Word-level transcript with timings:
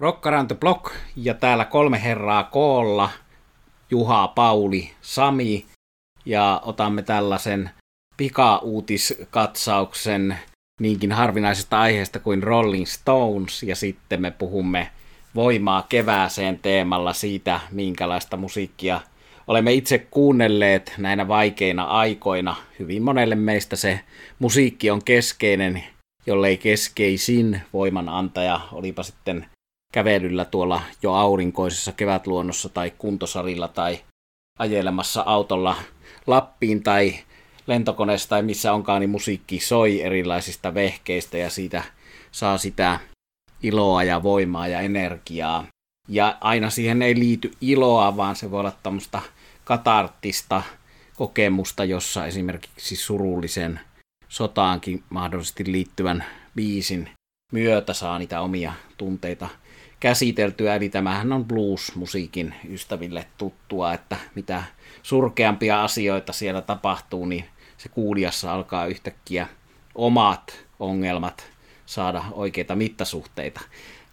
Rock 0.00 0.26
Around 0.26 0.46
the 0.46 0.56
Block 0.56 0.92
ja 1.16 1.34
täällä 1.34 1.64
kolme 1.64 2.02
herraa 2.02 2.44
koolla. 2.44 3.10
Juha, 3.90 4.28
Pauli, 4.28 4.90
Sami 5.00 5.66
ja 6.24 6.62
otamme 6.64 7.02
tällaisen 7.02 7.70
pikauutiskatsauksen 8.16 10.38
niinkin 10.80 11.12
harvinaisesta 11.12 11.80
aiheesta 11.80 12.18
kuin 12.18 12.42
Rolling 12.42 12.86
Stones 12.86 13.62
ja 13.62 13.76
sitten 13.76 14.22
me 14.22 14.30
puhumme 14.30 14.90
voimaa 15.34 15.86
kevääseen 15.88 16.58
teemalla 16.58 17.12
siitä, 17.12 17.60
minkälaista 17.70 18.36
musiikkia 18.36 19.00
olemme 19.46 19.72
itse 19.72 19.98
kuunnelleet 19.98 20.94
näinä 20.98 21.28
vaikeina 21.28 21.84
aikoina. 21.84 22.56
Hyvin 22.78 23.02
monelle 23.02 23.34
meistä 23.34 23.76
se 23.76 24.00
musiikki 24.38 24.90
on 24.90 25.04
keskeinen, 25.04 25.84
jollei 26.26 26.56
keskeisin 26.56 27.62
voimanantaja, 27.72 28.60
olipa 28.72 29.02
sitten 29.02 29.46
kävelyllä 29.92 30.44
tuolla 30.44 30.82
jo 31.02 31.12
aurinkoisessa 31.12 31.92
kevätluonnossa 31.92 32.68
tai 32.68 32.92
kuntosalilla 32.98 33.68
tai 33.68 34.00
ajelemassa 34.58 35.22
autolla 35.26 35.76
Lappiin 36.26 36.82
tai 36.82 37.14
lentokoneessa 37.66 38.28
tai 38.28 38.42
missä 38.42 38.72
onkaan, 38.72 39.00
niin 39.00 39.10
musiikki 39.10 39.60
soi 39.60 40.02
erilaisista 40.02 40.74
vehkeistä 40.74 41.38
ja 41.38 41.50
siitä 41.50 41.82
saa 42.30 42.58
sitä 42.58 43.00
iloa 43.62 44.02
ja 44.02 44.22
voimaa 44.22 44.68
ja 44.68 44.80
energiaa. 44.80 45.64
Ja 46.08 46.38
aina 46.40 46.70
siihen 46.70 47.02
ei 47.02 47.18
liity 47.18 47.52
iloa, 47.60 48.16
vaan 48.16 48.36
se 48.36 48.50
voi 48.50 48.60
olla 48.60 48.72
tämmöistä 48.82 49.20
katarttista 49.64 50.62
kokemusta, 51.16 51.84
jossa 51.84 52.26
esimerkiksi 52.26 52.96
surullisen 52.96 53.80
sotaankin 54.28 55.04
mahdollisesti 55.10 55.72
liittyvän 55.72 56.24
biisin 56.54 57.10
myötä 57.52 57.92
saa 57.92 58.18
niitä 58.18 58.40
omia 58.40 58.72
tunteita 58.96 59.48
käsiteltyä. 60.00 60.74
Eli 60.74 60.88
tämähän 60.88 61.32
on 61.32 61.44
blues-musiikin 61.44 62.54
ystäville 62.68 63.26
tuttua, 63.38 63.92
että 63.92 64.16
mitä 64.34 64.62
surkeampia 65.02 65.84
asioita 65.84 66.32
siellä 66.32 66.62
tapahtuu, 66.62 67.26
niin 67.26 67.44
se 67.76 67.88
kuulijassa 67.88 68.52
alkaa 68.52 68.86
yhtäkkiä 68.86 69.46
omat 69.94 70.66
ongelmat 70.80 71.50
saada 71.86 72.24
oikeita 72.32 72.76
mittasuhteita. 72.76 73.60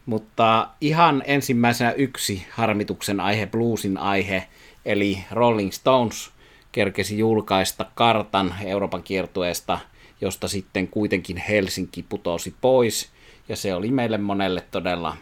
Mutta 0.06 0.70
ihan 0.82 1.24
ensimmäisenä 1.26 1.92
yksi 1.92 2.48
harmituksen 2.52 3.20
aihe, 3.20 3.46
bluesin 3.46 3.98
aihe, 3.98 4.48
eli 4.86 5.24
Rolling 5.32 5.72
Stones 5.72 6.32
kerkesi 6.72 7.18
julkaista 7.18 7.86
kartan 7.96 8.56
Euroopan 8.66 9.04
kiertueesta, 9.04 9.80
josta 10.22 10.48
sitten 10.48 10.88
kuitenkin 10.88 11.38
Helsinki 11.38 12.04
putosi 12.04 12.56
pois, 12.62 13.12
ja 13.50 13.56
se 13.56 13.74
oli 13.74 13.92
meille 13.92 14.18
monelle 14.18 14.62
todella 14.72 15.18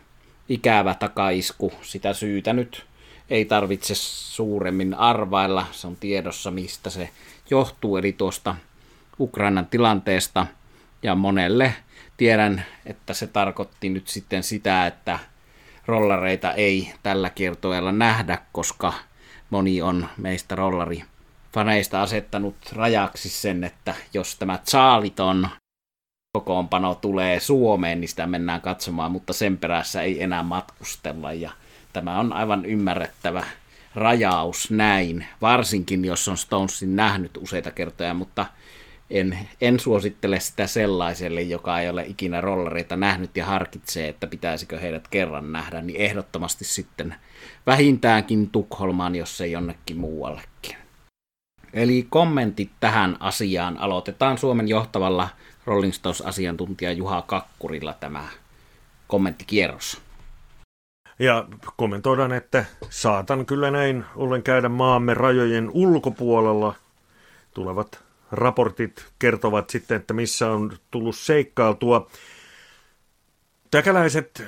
ikävä 0.49 0.93
takaisku. 0.93 1.73
Sitä 1.81 2.13
syytä 2.13 2.53
nyt 2.53 2.85
ei 3.29 3.45
tarvitse 3.45 3.95
suuremmin 3.95 4.93
arvailla, 4.93 5.65
se 5.71 5.87
on 5.87 5.95
tiedossa 5.95 6.51
mistä 6.51 6.89
se 6.89 7.09
johtuu, 7.49 7.97
eli 7.97 8.13
tuosta 8.13 8.55
Ukrainan 9.19 9.65
tilanteesta, 9.65 10.47
ja 11.03 11.15
monelle 11.15 11.73
tiedän, 12.17 12.65
että 12.85 13.13
se 13.13 13.27
tarkoitti 13.27 13.89
nyt 13.89 14.07
sitten 14.07 14.43
sitä, 14.43 14.87
että 14.87 15.19
rollareita 15.85 16.53
ei 16.53 16.93
tällä 17.03 17.29
kiertoella 17.29 17.91
nähdä, 17.91 18.37
koska 18.51 18.93
moni 19.49 19.81
on 19.81 20.07
meistä 20.17 20.55
rollari 20.55 21.03
faneista 21.53 22.01
asettanut 22.01 22.55
rajaksi 22.71 23.29
sen, 23.29 23.63
että 23.63 23.95
jos 24.13 24.35
tämä 24.35 24.59
Charliton 24.69 25.49
kokoonpano 26.37 26.95
tulee 26.95 27.39
Suomeen, 27.39 28.01
niin 28.01 28.09
sitä 28.09 28.27
mennään 28.27 28.61
katsomaan, 28.61 29.11
mutta 29.11 29.33
sen 29.33 29.57
perässä 29.57 30.01
ei 30.01 30.23
enää 30.23 30.43
matkustella. 30.43 31.33
Ja 31.33 31.51
tämä 31.93 32.19
on 32.19 32.33
aivan 32.33 32.65
ymmärrettävä 32.65 33.45
rajaus 33.95 34.71
näin, 34.71 35.25
varsinkin 35.41 36.05
jos 36.05 36.27
on 36.27 36.37
Stonesin 36.37 36.95
nähnyt 36.95 37.37
useita 37.37 37.71
kertoja, 37.71 38.13
mutta 38.13 38.45
en, 39.09 39.39
en 39.61 39.79
suosittele 39.79 40.39
sitä 40.39 40.67
sellaiselle, 40.67 41.41
joka 41.41 41.79
ei 41.79 41.89
ole 41.89 42.05
ikinä 42.07 42.41
rollareita 42.41 42.95
nähnyt 42.95 43.37
ja 43.37 43.45
harkitsee, 43.45 44.07
että 44.07 44.27
pitäisikö 44.27 44.79
heidät 44.79 45.07
kerran 45.07 45.51
nähdä, 45.51 45.81
niin 45.81 46.01
ehdottomasti 46.01 46.65
sitten 46.65 47.15
vähintäänkin 47.65 48.49
Tukholmaan, 48.49 49.15
jos 49.15 49.41
ei 49.41 49.51
jonnekin 49.51 49.97
muuallekin. 49.97 50.75
Eli 51.73 52.07
kommentit 52.09 52.71
tähän 52.79 53.17
asiaan 53.19 53.77
aloitetaan 53.77 54.37
Suomen 54.37 54.67
johtavalla 54.67 55.29
Rolling 55.65 55.93
Stones-asiantuntija 55.93 56.91
Juha 56.91 57.21
Kakkurilla 57.21 57.93
tämä 57.93 58.27
kommenttikierros. 59.07 60.01
Ja 61.19 61.47
kommentoidaan, 61.77 62.31
että 62.31 62.65
saatan 62.89 63.45
kyllä 63.45 63.71
näin 63.71 64.05
ollen 64.15 64.43
käydä 64.43 64.69
maamme 64.69 65.13
rajojen 65.13 65.69
ulkopuolella. 65.73 66.75
Tulevat 67.53 68.03
raportit 68.31 69.05
kertovat 69.19 69.69
sitten, 69.69 69.97
että 69.97 70.13
missä 70.13 70.51
on 70.51 70.77
tullut 70.91 71.15
seikkailtua. 71.15 72.07
Täkäläiset 73.71 74.43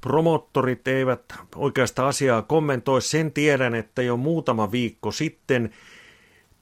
promottorit 0.00 0.88
eivät 0.88 1.22
oikeasta 1.54 2.08
asiaa 2.08 2.42
kommentoi. 2.42 3.02
Sen 3.02 3.32
tiedän, 3.32 3.74
että 3.74 4.02
jo 4.02 4.16
muutama 4.16 4.72
viikko 4.72 5.12
sitten 5.12 5.74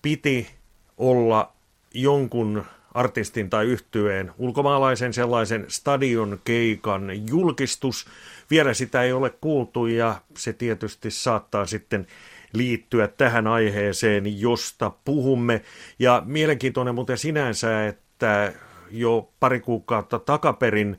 piti 0.03 0.51
olla 0.99 1.53
jonkun 1.95 2.65
artistin 2.95 3.51
tai 3.51 3.67
yhtyeen 3.67 4.33
ulkomaalaisen 4.39 5.13
sellaisen 5.13 5.65
stadion 5.69 6.41
keikan 6.45 7.29
julkistus. 7.29 8.07
Vielä 8.51 8.75
sitä 8.75 9.03
ei 9.03 9.13
ole 9.13 9.31
kuultu 9.31 9.87
ja 9.87 10.15
se 10.37 10.53
tietysti 10.53 11.11
saattaa 11.11 11.67
sitten 11.67 12.07
liittyä 12.53 13.09
tähän 13.09 13.47
aiheeseen, 13.47 14.41
josta 14.41 14.93
puhumme. 15.05 15.63
Ja 15.99 16.23
mielenkiintoinen 16.27 16.95
muuten 16.95 17.19
sinänsä, 17.19 17.87
että 17.87 18.53
jo 18.91 19.33
pari 19.41 19.61
kuukautta 19.61 20.19
takaperin 20.19 20.99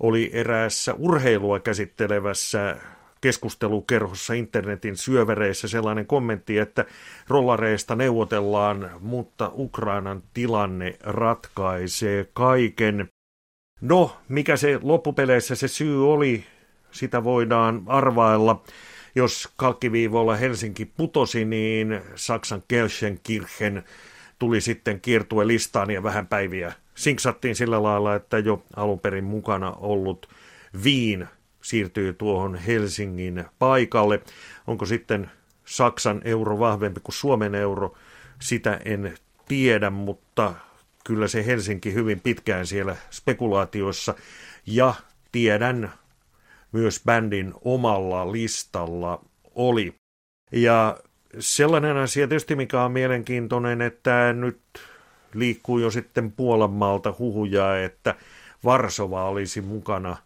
oli 0.00 0.30
eräässä 0.32 0.94
urheilua 0.94 1.60
käsittelevässä 1.60 2.76
keskustelukerhossa 3.26 4.34
internetin 4.34 4.96
syövereissä 4.96 5.68
sellainen 5.68 6.06
kommentti, 6.06 6.58
että 6.58 6.84
rollareista 7.28 7.96
neuvotellaan, 7.96 8.90
mutta 9.00 9.50
Ukrainan 9.54 10.22
tilanne 10.34 10.96
ratkaisee 11.02 12.28
kaiken. 12.32 13.08
No, 13.80 14.16
mikä 14.28 14.56
se 14.56 14.78
loppupeleissä 14.82 15.54
se 15.54 15.68
syy 15.68 16.12
oli, 16.12 16.44
sitä 16.90 17.24
voidaan 17.24 17.82
arvailla. 17.86 18.62
Jos 19.14 19.48
kalkkiviivoilla 19.56 20.36
Helsinki 20.36 20.84
putosi, 20.84 21.44
niin 21.44 22.00
Saksan 22.14 22.62
Kelsenkirchen 22.68 23.82
tuli 24.38 24.60
sitten 24.60 25.00
kiertue 25.00 25.46
listaan 25.46 25.90
ja 25.90 26.02
vähän 26.02 26.26
päiviä 26.26 26.72
sinksattiin 26.94 27.56
sillä 27.56 27.82
lailla, 27.82 28.14
että 28.14 28.38
jo 28.38 28.62
alun 28.76 29.00
perin 29.00 29.24
mukana 29.24 29.72
ollut 29.72 30.28
Viin 30.84 31.28
siirtyy 31.66 32.12
tuohon 32.12 32.54
Helsingin 32.54 33.44
paikalle. 33.58 34.22
Onko 34.66 34.86
sitten 34.86 35.30
Saksan 35.64 36.20
euro 36.24 36.58
vahvempi 36.58 37.00
kuin 37.00 37.14
Suomen 37.14 37.54
euro, 37.54 37.94
sitä 38.38 38.80
en 38.84 39.14
tiedä, 39.48 39.90
mutta 39.90 40.54
kyllä 41.04 41.28
se 41.28 41.46
Helsinki 41.46 41.94
hyvin 41.94 42.20
pitkään 42.20 42.66
siellä 42.66 42.96
spekulaatioissa. 43.10 44.14
Ja 44.66 44.94
tiedän 45.32 45.92
myös 46.72 47.00
bändin 47.04 47.54
omalla 47.64 48.32
listalla 48.32 49.24
oli. 49.54 49.94
Ja 50.52 50.98
sellainen 51.38 51.96
asia 51.96 52.28
tietysti, 52.28 52.56
mikä 52.56 52.82
on 52.82 52.92
mielenkiintoinen, 52.92 53.82
että 53.82 54.32
nyt 54.32 54.60
liikkuu 55.34 55.78
jo 55.78 55.90
sitten 55.90 56.32
Puolanmaalta 56.32 57.14
huhuja, 57.18 57.84
että 57.84 58.14
Varsova 58.64 59.24
olisi 59.24 59.60
mukana 59.60 60.16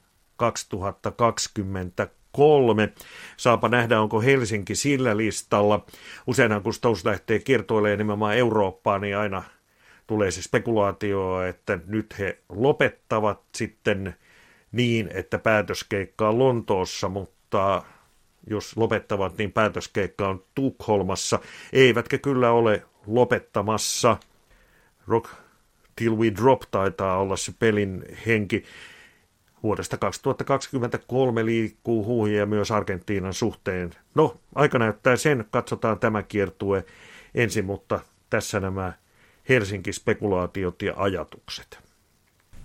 2023. 0.41 2.92
Saapa 3.37 3.69
nähdä, 3.69 4.01
onko 4.01 4.21
Helsinki 4.21 4.75
sillä 4.75 5.16
listalla. 5.16 5.87
Useinhan 6.27 6.63
kun 6.63 6.75
Stous 6.75 7.04
lähtee 7.04 7.39
kiertoilemaan 7.39 7.98
nimenomaan 7.98 8.37
Eurooppaan, 8.37 9.01
niin 9.01 9.16
aina 9.16 9.42
tulee 10.07 10.31
se 10.31 10.42
spekulaatio, 10.42 11.42
että 11.42 11.78
nyt 11.87 12.19
he 12.19 12.39
lopettavat 12.48 13.41
sitten 13.54 14.16
niin, 14.72 15.10
että 15.15 15.39
päätöskeikka 15.39 16.28
on 16.28 16.39
Lontoossa, 16.39 17.09
mutta 17.09 17.83
jos 18.47 18.77
lopettavat, 18.77 19.39
niin 19.39 19.53
päätöskeikka 19.53 20.28
on 20.28 20.45
Tukholmassa. 20.54 21.39
Eivätkä 21.72 22.19
kyllä 22.19 22.53
ole 22.53 22.83
lopettamassa. 23.07 24.16
Rock 25.09 25.31
Till 25.97 26.16
We 26.16 26.33
Drop 26.41 26.63
taitaa 26.71 27.19
olla 27.19 27.36
se 27.36 27.53
pelin 27.59 28.04
henki. 28.27 28.65
Vuodesta 29.62 29.97
2023 29.97 31.45
liikkuu 31.47 32.04
huuhia 32.04 32.47
myös 32.47 32.71
Argentiinan 32.71 33.34
suhteen. 33.34 33.91
No, 34.15 34.36
aika 34.54 34.78
näyttää 34.78 35.16
sen. 35.16 35.45
Katsotaan 35.51 35.98
tämä 35.98 36.22
kiertue 36.22 36.84
ensin, 37.34 37.65
mutta 37.65 38.01
tässä 38.30 38.60
nämä 38.60 38.92
Helsinki-spekulaatiot 39.48 40.83
ja 40.83 40.92
ajatukset. 40.97 41.78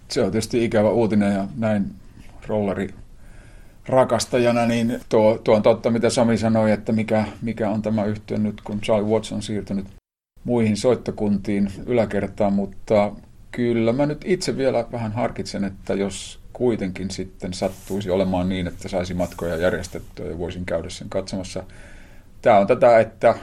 Se 0.08 0.22
on 0.22 0.32
tietysti 0.32 0.66
ikävä 0.66 0.90
uutinen 0.90 1.34
ja 1.34 1.48
näin 1.58 1.86
rollari 2.48 2.90
rakastajana, 3.88 4.66
niin 4.66 5.00
tuo, 5.10 5.38
tuo 5.44 5.56
on 5.56 5.62
totta, 5.62 5.92
mitä 5.92 6.10
Sami 6.10 6.38
sanoi, 6.38 6.72
että 6.72 6.92
mikä, 6.92 7.26
mikä 7.42 7.70
on 7.70 7.82
tämä 7.82 8.06
yhtiö 8.06 8.38
nyt, 8.38 8.62
kun 8.62 8.82
Charlie 8.82 9.12
Watson 9.12 9.36
on 9.36 9.42
siirtynyt 9.42 9.86
muihin 10.44 10.78
soittokuntiin 10.78 11.72
yläkertaan, 11.86 12.54
mutta 12.54 13.12
kyllä 13.52 13.94
mä 13.94 14.06
nyt 14.06 14.22
itse 14.26 14.58
vielä 14.58 14.86
vähän 14.92 15.12
harkitsen, 15.12 15.64
että 15.64 15.94
jos 15.94 16.45
kuitenkin 16.56 17.12
sitten 17.12 17.54
sattuisi 17.54 18.10
olemaan 18.10 18.50
niin, 18.50 18.68
että 18.68 18.90
saisi 18.90 19.14
matkoja 19.14 19.56
järjestettyä 19.56 20.26
ja 20.26 20.38
voisin 20.38 20.66
käydä 20.66 20.90
sen 20.90 21.10
katsomassa. 21.10 21.64
Tämä 22.42 22.58
on 22.58 22.68
tätä, 22.68 23.00
että 23.00 23.36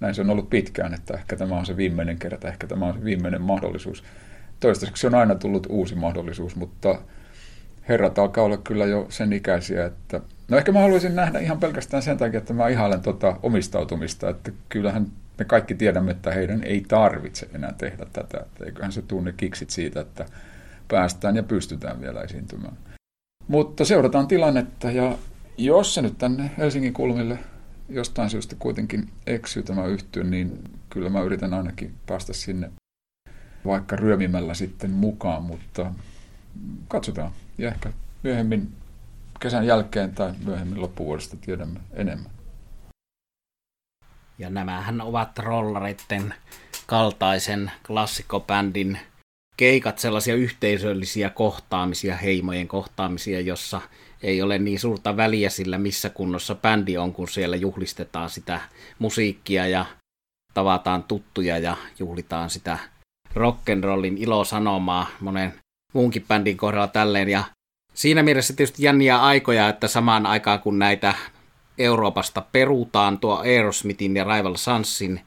näin 0.00 0.14
se 0.14 0.20
on 0.20 0.30
ollut 0.30 0.50
pitkään, 0.50 0.94
että 0.94 1.14
ehkä 1.14 1.36
tämä 1.36 1.58
on 1.58 1.66
se 1.66 1.76
viimeinen 1.76 2.18
kerta, 2.18 2.48
ehkä 2.48 2.66
tämä 2.66 2.86
on 2.86 2.94
se 2.94 3.04
viimeinen 3.04 3.42
mahdollisuus. 3.42 4.04
Toistaiseksi 4.60 5.06
on 5.06 5.14
aina 5.14 5.34
tullut 5.34 5.66
uusi 5.70 5.94
mahdollisuus, 5.94 6.56
mutta 6.56 6.98
herrat 7.88 8.18
alkaa 8.18 8.44
olla 8.44 8.56
kyllä 8.56 8.84
jo 8.84 9.06
sen 9.08 9.32
ikäisiä, 9.32 9.86
että 9.86 10.20
no 10.48 10.56
ehkä 10.56 10.72
mä 10.72 10.80
haluaisin 10.80 11.16
nähdä 11.16 11.38
ihan 11.38 11.60
pelkästään 11.60 12.02
sen 12.02 12.18
takia, 12.18 12.38
että 12.38 12.52
mä 12.52 12.68
ihailen 12.68 13.00
tota 13.00 13.36
omistautumista, 13.42 14.28
että 14.28 14.52
kyllähän 14.68 15.06
me 15.38 15.44
kaikki 15.44 15.74
tiedämme, 15.74 16.10
että 16.10 16.30
heidän 16.30 16.62
ei 16.62 16.84
tarvitse 16.88 17.48
enää 17.54 17.74
tehdä 17.78 18.06
tätä, 18.12 18.38
että 18.40 18.64
eiköhän 18.64 18.92
se 18.92 19.02
tunne 19.02 19.34
kiksit 19.36 19.70
siitä, 19.70 20.00
että 20.00 20.26
päästään 20.88 21.36
ja 21.36 21.42
pystytään 21.42 22.00
vielä 22.00 22.20
esiintymään. 22.20 22.76
Mutta 23.48 23.84
seurataan 23.84 24.26
tilannetta 24.26 24.90
ja 24.90 25.18
jos 25.58 25.94
se 25.94 26.02
nyt 26.02 26.18
tänne 26.18 26.50
Helsingin 26.58 26.92
kulmille 26.92 27.38
jostain 27.88 28.30
syystä 28.30 28.56
kuitenkin 28.58 29.10
eksyy 29.26 29.62
tämä 29.62 29.86
yhtyä, 29.86 30.24
niin 30.24 30.64
kyllä 30.90 31.10
mä 31.10 31.20
yritän 31.22 31.54
ainakin 31.54 31.94
päästä 32.06 32.32
sinne 32.32 32.70
vaikka 33.66 33.96
ryömimällä 33.96 34.54
sitten 34.54 34.90
mukaan, 34.90 35.42
mutta 35.42 35.92
katsotaan. 36.88 37.32
Ja 37.58 37.68
ehkä 37.68 37.92
myöhemmin 38.22 38.72
kesän 39.40 39.66
jälkeen 39.66 40.14
tai 40.14 40.32
myöhemmin 40.44 40.80
loppuvuodesta 40.80 41.36
tiedämme 41.36 41.80
enemmän. 41.92 42.30
Ja 44.38 44.50
nämähän 44.50 45.00
ovat 45.00 45.38
rollareiden 45.38 46.34
kaltaisen 46.86 47.70
klassikobändin 47.86 48.98
keikat 49.56 49.98
sellaisia 49.98 50.34
yhteisöllisiä 50.34 51.30
kohtaamisia, 51.30 52.16
heimojen 52.16 52.68
kohtaamisia, 52.68 53.40
jossa 53.40 53.80
ei 54.22 54.42
ole 54.42 54.58
niin 54.58 54.80
suurta 54.80 55.16
väliä 55.16 55.50
sillä, 55.50 55.78
missä 55.78 56.10
kunnossa 56.10 56.54
bändi 56.54 56.96
on, 56.98 57.12
kun 57.12 57.28
siellä 57.28 57.56
juhlistetaan 57.56 58.30
sitä 58.30 58.60
musiikkia 58.98 59.66
ja 59.66 59.86
tavataan 60.54 61.02
tuttuja 61.02 61.58
ja 61.58 61.76
juhlitaan 61.98 62.50
sitä 62.50 62.78
rock'n'rollin 63.34 64.18
ilosanomaa 64.18 65.06
monen 65.20 65.54
muunkin 65.92 66.24
bändin 66.28 66.56
kohdalla 66.56 66.88
tälleen. 66.88 67.28
Ja 67.28 67.44
siinä 67.94 68.22
mielessä 68.22 68.54
tietysti 68.56 68.82
jänniä 68.82 69.22
aikoja, 69.22 69.68
että 69.68 69.88
samaan 69.88 70.26
aikaan 70.26 70.60
kun 70.60 70.78
näitä 70.78 71.14
Euroopasta 71.78 72.42
perutaan 72.52 73.18
tuo 73.18 73.38
Aerosmithin 73.38 74.16
ja 74.16 74.24
Rival 74.24 74.56
Sunsin 74.56 75.20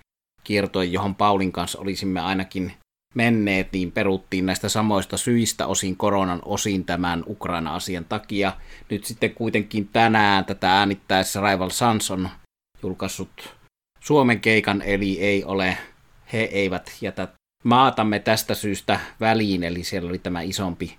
kiertoja, 0.43 0.89
johon 0.89 1.15
Paulin 1.15 1.51
kanssa 1.51 1.79
olisimme 1.79 2.19
ainakin 2.19 2.73
menneet, 3.15 3.71
niin 3.71 3.91
peruttiin 3.91 4.45
näistä 4.45 4.69
samoista 4.69 5.17
syistä 5.17 5.67
osin 5.67 5.97
koronan, 5.97 6.41
osin 6.45 6.85
tämän 6.85 7.23
Ukraina-asian 7.27 8.05
takia. 8.05 8.53
Nyt 8.89 9.05
sitten 9.05 9.33
kuitenkin 9.33 9.87
tänään 9.87 10.45
tätä 10.45 10.79
äänittäessä 10.79 11.41
Rival 11.41 11.69
Sons 11.69 12.11
on 12.11 12.29
julkaissut 12.83 13.55
Suomen 13.99 14.39
keikan, 14.39 14.81
eli 14.81 15.19
ei 15.19 15.43
ole, 15.43 15.77
he 16.33 16.41
eivät 16.41 16.91
jätä 17.01 17.27
maatamme 17.63 18.19
tästä 18.19 18.55
syystä 18.55 18.99
väliin, 19.19 19.63
eli 19.63 19.83
siellä 19.83 20.09
oli 20.09 20.19
tämä 20.19 20.41
isompi 20.41 20.97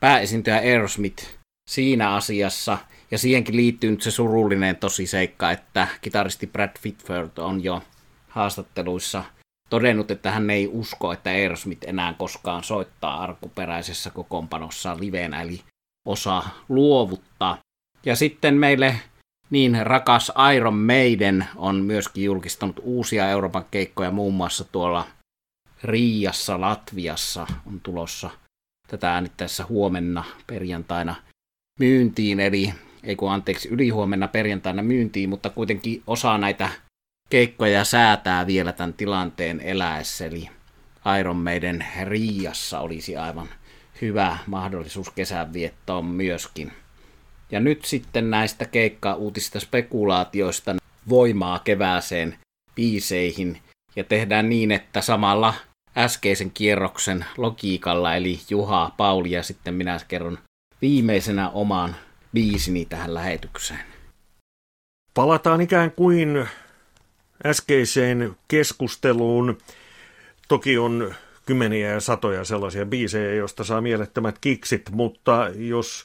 pääesiintyjä 0.00 0.56
Aerosmith 0.56 1.26
siinä 1.70 2.14
asiassa, 2.14 2.78
ja 3.10 3.18
siihenkin 3.18 3.56
liittyy 3.56 3.90
nyt 3.90 4.02
se 4.02 4.10
surullinen 4.10 4.76
tosiseikka, 4.76 5.50
että 5.50 5.88
kitaristi 6.00 6.46
Brad 6.46 6.76
Whitford 6.84 7.38
on 7.38 7.64
jo 7.64 7.82
haastatteluissa 8.28 9.24
todennut, 9.70 10.10
että 10.10 10.30
hän 10.30 10.50
ei 10.50 10.68
usko, 10.72 11.12
että 11.12 11.30
Aerosmith 11.30 11.88
enää 11.88 12.14
koskaan 12.18 12.64
soittaa 12.64 13.22
arkuperäisessä 13.22 14.10
kokoonpanossa 14.10 14.96
livenä, 15.00 15.42
eli 15.42 15.60
osa 16.06 16.42
luovuttaa. 16.68 17.58
Ja 18.06 18.16
sitten 18.16 18.54
meille 18.54 19.00
niin 19.50 19.86
rakas 19.86 20.32
Iron 20.56 20.74
Maiden 20.78 21.46
on 21.56 21.76
myöskin 21.76 22.24
julkistanut 22.24 22.80
uusia 22.82 23.30
Euroopan 23.30 23.64
keikkoja, 23.70 24.10
muun 24.10 24.34
muassa 24.34 24.64
tuolla 24.64 25.06
Riassa, 25.84 26.60
Latviassa 26.60 27.46
on 27.66 27.80
tulossa 27.80 28.30
tätä 28.88 29.14
äänittäessä 29.14 29.64
huomenna 29.68 30.24
perjantaina 30.46 31.14
myyntiin, 31.80 32.40
eli 32.40 32.74
ei 33.02 33.16
kun 33.16 33.32
anteeksi, 33.32 33.68
ylihuomenna 33.68 34.28
perjantaina 34.28 34.82
myyntiin, 34.82 35.28
mutta 35.28 35.50
kuitenkin 35.50 36.02
osa 36.06 36.38
näitä 36.38 36.68
keikkoja 37.34 37.84
säätää 37.84 38.46
vielä 38.46 38.72
tämän 38.72 38.92
tilanteen 38.92 39.60
eläessä, 39.60 40.26
eli 40.26 40.50
Iron 41.20 41.36
Maiden 41.36 41.86
Riassa 42.04 42.80
olisi 42.80 43.16
aivan 43.16 43.48
hyvä 44.00 44.38
mahdollisuus 44.46 45.10
kesänviettoon 45.10 46.04
myöskin. 46.04 46.72
Ja 47.50 47.60
nyt 47.60 47.84
sitten 47.84 48.30
näistä 48.30 48.64
keikka-uutista 48.64 49.60
spekulaatioista 49.60 50.74
voimaa 51.08 51.58
kevääseen 51.58 52.38
biiseihin 52.74 53.60
ja 53.96 54.04
tehdään 54.04 54.48
niin, 54.48 54.70
että 54.70 55.00
samalla 55.00 55.54
äskeisen 55.96 56.50
kierroksen 56.50 57.24
logiikalla, 57.36 58.16
eli 58.16 58.38
Juha, 58.50 58.90
Pauli 58.96 59.30
ja 59.30 59.42
sitten 59.42 59.74
minä 59.74 60.00
kerron 60.08 60.38
viimeisenä 60.82 61.50
oman 61.50 61.96
biisini 62.34 62.84
tähän 62.84 63.14
lähetykseen. 63.14 63.84
Palataan 65.14 65.60
ikään 65.60 65.90
kuin 65.90 66.48
äskeiseen 67.46 68.36
keskusteluun. 68.48 69.58
Toki 70.48 70.78
on 70.78 71.14
kymmeniä 71.46 71.90
ja 71.90 72.00
satoja 72.00 72.44
sellaisia 72.44 72.86
biisejä, 72.86 73.34
joista 73.34 73.64
saa 73.64 73.80
mielettömät 73.80 74.38
kiksit, 74.40 74.90
mutta 74.90 75.50
jos 75.54 76.04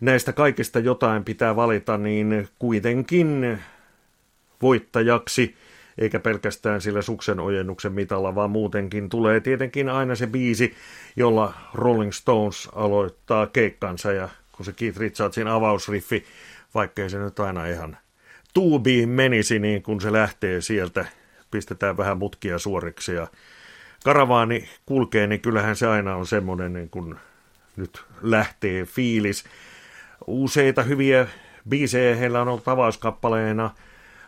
näistä 0.00 0.32
kaikista 0.32 0.78
jotain 0.78 1.24
pitää 1.24 1.56
valita, 1.56 1.98
niin 1.98 2.48
kuitenkin 2.58 3.58
voittajaksi, 4.62 5.54
eikä 5.98 6.20
pelkästään 6.20 6.80
sillä 6.80 7.02
suksen 7.02 7.40
ojennuksen 7.40 7.92
mitalla, 7.92 8.34
vaan 8.34 8.50
muutenkin 8.50 9.08
tulee 9.08 9.40
tietenkin 9.40 9.88
aina 9.88 10.14
se 10.14 10.26
biisi, 10.26 10.74
jolla 11.16 11.54
Rolling 11.74 12.12
Stones 12.12 12.68
aloittaa 12.74 13.46
keikkansa 13.46 14.12
ja 14.12 14.28
kun 14.52 14.66
se 14.66 14.72
Keith 14.72 14.98
Richardsin 14.98 15.48
avausriffi, 15.48 16.24
vaikkei 16.74 17.10
se 17.10 17.18
nyt 17.18 17.40
aina 17.40 17.66
ihan 17.66 17.96
tuubiin 18.54 19.08
menisi, 19.08 19.58
niin 19.58 19.82
kun 19.82 20.00
se 20.00 20.12
lähtee 20.12 20.60
sieltä, 20.60 21.06
pistetään 21.50 21.96
vähän 21.96 22.18
mutkia 22.18 22.58
suoriksi 22.58 23.14
ja 23.14 23.26
karavaani 24.04 24.68
kulkee, 24.86 25.26
niin 25.26 25.40
kyllähän 25.40 25.76
se 25.76 25.86
aina 25.86 26.16
on 26.16 26.26
semmoinen, 26.26 26.72
niin 26.72 26.90
kun 26.90 27.18
nyt 27.76 28.04
lähtee 28.22 28.84
fiilis. 28.84 29.44
Useita 30.26 30.82
hyviä 30.82 31.26
biisejä 31.68 32.16
heillä 32.16 32.40
on 32.40 32.48
ollut 32.48 32.68
avauskappaleena, 32.68 33.70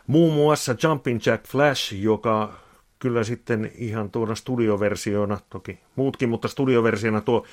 muun 0.07 0.33
muassa 0.33 0.75
Jumping 0.83 1.19
Jack 1.25 1.47
Flash, 1.47 1.93
joka 1.93 2.53
kyllä 2.99 3.23
sitten 3.23 3.71
ihan 3.75 4.11
tuona 4.11 4.35
studioversiona, 4.35 5.39
toki 5.49 5.79
muutkin, 5.95 6.29
mutta 6.29 6.47
studioversiona 6.47 7.21
tuo 7.21 7.45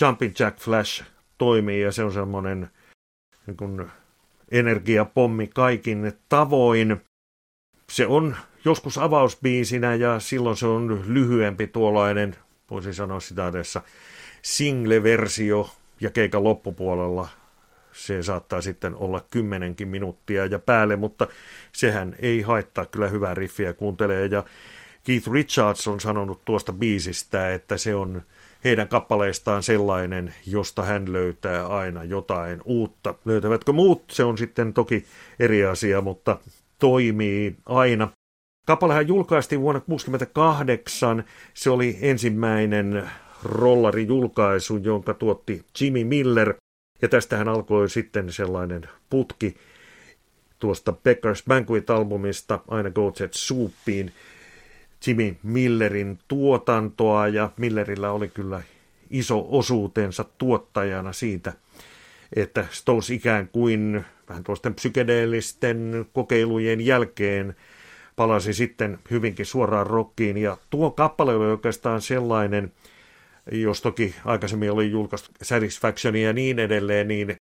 Jumping 0.00 0.34
Jack 0.38 0.58
Flash 0.58 1.04
toimii 1.38 1.80
ja 1.80 1.92
se 1.92 2.04
on 2.04 2.12
semmoinen 2.12 2.70
niin 3.46 3.56
kuin 3.56 3.90
energiapommi 4.52 5.46
kaikin 5.46 6.12
tavoin. 6.28 7.00
Se 7.90 8.06
on 8.06 8.36
joskus 8.64 8.98
avausbiisinä 8.98 9.94
ja 9.94 10.20
silloin 10.20 10.56
se 10.56 10.66
on 10.66 11.04
lyhyempi 11.06 11.66
tuollainen, 11.66 12.36
voisi 12.70 12.94
sanoa 12.94 13.20
sitä 13.20 13.48
edessä, 13.48 13.82
single-versio 14.42 15.70
ja 16.00 16.10
keikan 16.10 16.44
loppupuolella 16.44 17.28
se 17.92 18.22
saattaa 18.22 18.60
sitten 18.60 18.94
olla 18.94 19.24
kymmenenkin 19.30 19.88
minuuttia 19.88 20.46
ja 20.46 20.58
päälle, 20.58 20.96
mutta 20.96 21.26
sehän 21.72 22.16
ei 22.18 22.42
haittaa 22.42 22.86
kyllä 22.86 23.08
hyvää 23.08 23.34
riffiä 23.34 23.72
kuuntelee 23.72 24.26
ja 24.26 24.44
Keith 25.04 25.30
Richards 25.32 25.88
on 25.88 26.00
sanonut 26.00 26.44
tuosta 26.44 26.72
biisistä, 26.72 27.54
että 27.54 27.76
se 27.76 27.94
on 27.94 28.22
heidän 28.64 28.88
kappaleistaan 28.88 29.62
sellainen, 29.62 30.34
josta 30.46 30.82
hän 30.82 31.12
löytää 31.12 31.66
aina 31.66 32.04
jotain 32.04 32.60
uutta. 32.64 33.14
Löytävätkö 33.24 33.72
muut, 33.72 34.04
se 34.10 34.24
on 34.24 34.38
sitten 34.38 34.72
toki 34.72 35.04
eri 35.40 35.64
asia, 35.64 36.00
mutta 36.00 36.38
toimii 36.78 37.56
aina. 37.66 38.08
Kappalehan 38.66 39.08
julkaistiin 39.08 39.60
vuonna 39.60 39.80
1968. 39.80 41.24
Se 41.54 41.70
oli 41.70 41.98
ensimmäinen 42.00 43.10
rollarijulkaisu, 43.44 44.76
jonka 44.76 45.14
tuotti 45.14 45.64
Jimmy 45.80 46.04
Miller. 46.04 46.54
Ja 47.02 47.08
tästähän 47.08 47.48
alkoi 47.48 47.90
sitten 47.90 48.32
sellainen 48.32 48.82
putki 49.10 49.56
tuosta 50.58 50.92
Becker's 50.92 51.42
Banquet-albumista 51.48 52.60
aina 52.68 52.90
Go 52.90 53.12
Jet 53.20 53.34
Soupiin. 53.34 54.12
Jimmy 55.06 55.36
Millerin 55.42 56.18
tuotantoa 56.28 57.28
ja 57.28 57.50
Millerillä 57.56 58.12
oli 58.12 58.28
kyllä 58.28 58.62
iso 59.10 59.46
osuutensa 59.48 60.24
tuottajana 60.38 61.12
siitä, 61.12 61.52
että 62.36 62.66
Stones 62.70 63.10
ikään 63.10 63.48
kuin 63.48 64.04
vähän 64.28 64.44
tuosten 64.44 64.74
psykedeellisten 64.74 66.06
kokeilujen 66.12 66.80
jälkeen 66.80 67.56
palasi 68.16 68.54
sitten 68.54 68.98
hyvinkin 69.10 69.46
suoraan 69.46 69.86
rockiin. 69.86 70.36
Ja 70.36 70.56
tuo 70.70 70.90
kappale 70.90 71.34
oli 71.34 71.46
oikeastaan 71.46 72.00
sellainen, 72.00 72.72
jos 73.52 73.82
toki 73.82 74.14
aikaisemmin 74.24 74.70
oli 74.70 74.90
julkaistu 74.90 75.30
Satisfaction 75.42 76.16
ja 76.16 76.32
niin 76.32 76.58
edelleen, 76.58 77.08
niin 77.08 77.36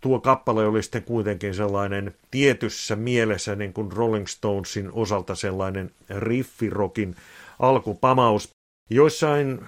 tuo 0.00 0.20
kappale 0.20 0.66
oli 0.66 0.82
sitten 0.82 1.02
kuitenkin 1.02 1.54
sellainen 1.54 2.14
tietyssä 2.30 2.96
mielessä 2.96 3.56
niin 3.56 3.72
kuin 3.72 3.92
Rolling 3.92 4.26
Stonesin 4.26 4.90
osalta 4.92 5.34
sellainen 5.34 5.90
riffirokin 6.10 7.16
alkupamaus. 7.58 8.50
Joissain 8.90 9.60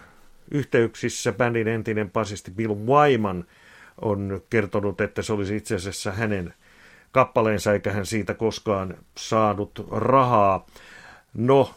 yhteyksissä 0.51 1.33
bändin 1.33 1.69
entinen 1.69 2.11
basisti 2.11 2.51
Bill 2.51 2.75
Wyman 2.75 3.45
on 4.01 4.43
kertonut, 4.51 5.01
että 5.01 5.23
se 5.23 5.33
olisi 5.33 5.57
itse 5.57 5.75
asiassa 5.75 6.13
hänen 6.13 6.55
kappaleensa, 7.13 7.73
eikä 7.73 7.93
hän 7.93 8.07
siitä 8.07 8.35
koskaan 8.35 8.97
saanut 9.17 9.87
rahaa. 9.91 10.67
No, 11.35 11.75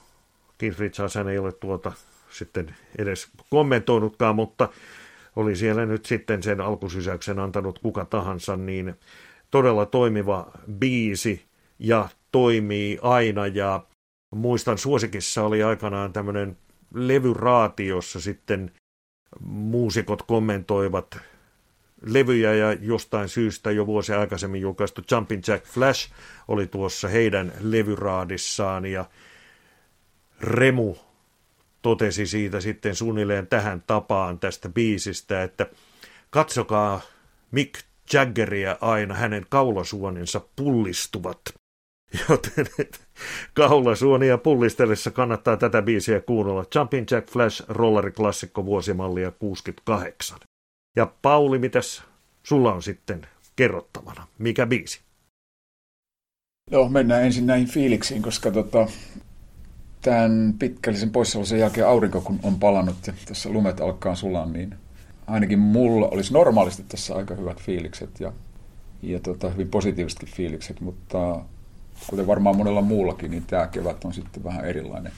Keith 0.58 0.80
Richards 0.80 1.16
hän 1.16 1.28
ei 1.28 1.38
ole 1.38 1.52
tuota 1.52 1.92
sitten 2.30 2.76
edes 2.98 3.28
kommentoinutkaan, 3.50 4.36
mutta 4.36 4.70
oli 5.36 5.56
siellä 5.56 5.86
nyt 5.86 6.06
sitten 6.06 6.44
sen 6.44 6.62
alkusysäyksen 6.62 7.40
antanut 7.40 7.80
kuka 7.80 8.06
tahansa, 8.06 8.58
niin 8.58 8.96
todella 9.52 9.86
toimiva 9.86 10.52
biisi 10.72 11.46
ja 11.80 12.10
toimii 12.32 13.00
aina. 13.02 13.48
Ja 13.48 13.86
muistan 14.36 14.78
suosikissa 14.78 15.44
oli 15.44 15.63
aikanaan 15.63 16.13
tämmöinen 16.13 16.58
levyraati, 16.94 17.88
jossa 17.88 18.22
sitten 18.22 18.72
muusikot 19.46 20.22
kommentoivat 20.22 21.18
levyjä 22.06 22.54
ja 22.54 22.74
jostain 22.74 23.30
syystä 23.30 23.72
jo 23.72 23.86
vuosi 23.86 24.13
aikaisemmin 24.13 24.62
julkaistu 24.62 25.02
Jumpin 25.12 25.42
Jack 25.48 25.66
Flash 25.66 26.12
oli 26.48 26.68
tuossa 26.68 27.08
heidän 27.08 27.54
levyraadissaan. 27.60 28.86
Ja 28.86 29.06
Remu 30.42 30.96
totesi 31.84 32.28
siitä 32.28 32.62
sitten 32.62 32.96
suunnilleen 32.96 33.48
tähän 33.48 33.84
tapaan 33.88 34.40
tästä 34.40 34.70
biisistä, 34.70 35.44
että 35.44 35.68
katsokaa 36.30 37.02
Mick 37.52 37.84
Jaggeria 38.13 38.78
aina, 38.82 39.13
hänen 39.13 39.46
kaulasuoninsa 39.50 40.42
pullistuvat. 40.56 41.40
Joten 42.30 42.68
kaulasuonia 43.54 44.38
pullistellessa 44.38 45.12
kannattaa 45.12 45.58
tätä 45.58 45.82
biisiä 45.82 46.22
kuunnella. 46.22 46.66
Jumpin 46.75 47.06
Jack 47.12 47.30
Flash 47.30 47.63
rolleriklassikko 47.68 48.66
vuosimallia 48.66 49.32
68. 49.32 50.40
Ja 50.96 51.12
Pauli, 51.22 51.60
mitäs 51.60 52.04
sulla 52.44 52.74
on 52.74 52.84
sitten 52.84 53.28
kerrottavana? 53.56 54.28
Mikä 54.38 54.66
biisi? 54.66 55.02
Joo, 56.72 56.90
mennään 56.90 57.24
ensin 57.24 57.46
näihin 57.46 57.68
fiiliksiin, 57.68 58.22
koska 58.22 58.52
tota, 58.52 58.88
tämän 60.04 60.54
pitkällisen 60.60 61.10
poissaolon 61.10 61.60
jälkeen 61.60 61.88
aurinko 61.88 62.22
kun 62.22 62.40
on 62.44 62.60
palannut 62.60 62.96
ja 63.08 63.14
tässä 63.26 63.50
lumet 63.50 63.82
alkaa 63.82 64.16
sulaa, 64.16 64.46
niin 64.46 64.76
ainakin 65.28 65.60
mulla 65.60 66.08
olisi 66.08 66.34
normaalisti 66.34 66.84
tässä 66.88 67.16
aika 67.16 67.36
hyvät 67.36 67.62
fiilikset 67.62 68.20
ja, 68.20 68.34
ja 69.02 69.20
tota, 69.20 69.50
hyvin 69.50 69.70
positiivisetkin 69.70 70.30
fiilikset, 70.30 70.82
mutta 70.82 71.40
kuten 72.08 72.28
varmaan 72.28 72.58
monella 72.58 72.82
muullakin, 72.82 73.32
niin 73.32 73.44
tämä 73.48 73.68
kevät 73.68 74.06
on 74.06 74.14
sitten 74.14 74.44
vähän 74.44 74.66
erilainen. 74.66 75.12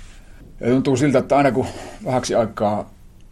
Ja 0.59 0.67
tuntuu 0.67 0.97
siltä, 0.97 1.19
että 1.19 1.37
aina 1.37 1.51
kun 1.51 1.65
vähäksi 2.05 2.35
aikaa 2.35 2.89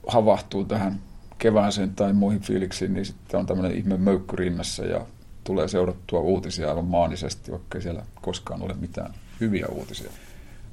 havahtuu 0.07 0.65
tähän 0.65 0.99
kevääseen 1.37 1.95
tai 1.95 2.13
muihin 2.13 2.41
fiiliksiin, 2.41 2.93
niin 2.93 3.05
sitten 3.05 3.39
on 3.39 3.45
tämmöinen 3.45 3.77
ihme 3.77 3.97
möykky 3.97 4.35
rinnassa 4.35 4.85
ja 4.85 5.05
tulee 5.43 5.67
seurattua 5.67 6.19
uutisia 6.19 6.69
aivan 6.69 6.85
maanisesti, 6.85 7.51
vaikka 7.51 7.81
siellä 7.81 8.03
koskaan 8.21 8.61
ole 8.61 8.73
mitään 8.73 9.13
hyviä 9.41 9.65
uutisia. 9.71 10.11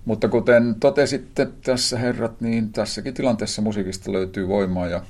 Mutta 0.05 0.29
kuten 0.29 0.75
totesitte 0.81 1.49
tässä 1.65 1.99
herrat, 1.99 2.41
niin 2.41 2.73
tässäkin 2.73 3.15
tilanteessa 3.15 3.63
musiikista 3.63 4.13
löytyy 4.13 4.49
voimaa 4.49 4.89
ja, 4.89 5.03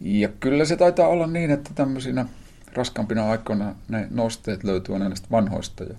ja 0.00 0.28
kyllä 0.28 0.64
se 0.64 0.76
taitaa 0.76 1.08
olla 1.08 1.26
niin, 1.26 1.50
että 1.50 1.70
tämmöisinä 1.74 2.26
raskampina 2.74 3.30
aikoina 3.30 3.74
ne 3.88 4.08
nosteet 4.10 4.64
löytyy 4.64 4.98
näistä 4.98 5.28
vanhoista 5.30 5.84
ja 5.84 5.94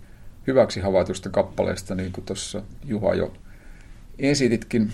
hyväksi 0.48 0.80
havaitusta 0.80 1.30
kappaleista, 1.30 1.96
niin 1.96 2.12
kuin 2.12 2.25
tuossa 2.25 2.62
Juha 2.86 3.13
jo 3.13 3.34
esititkin. 4.20 4.92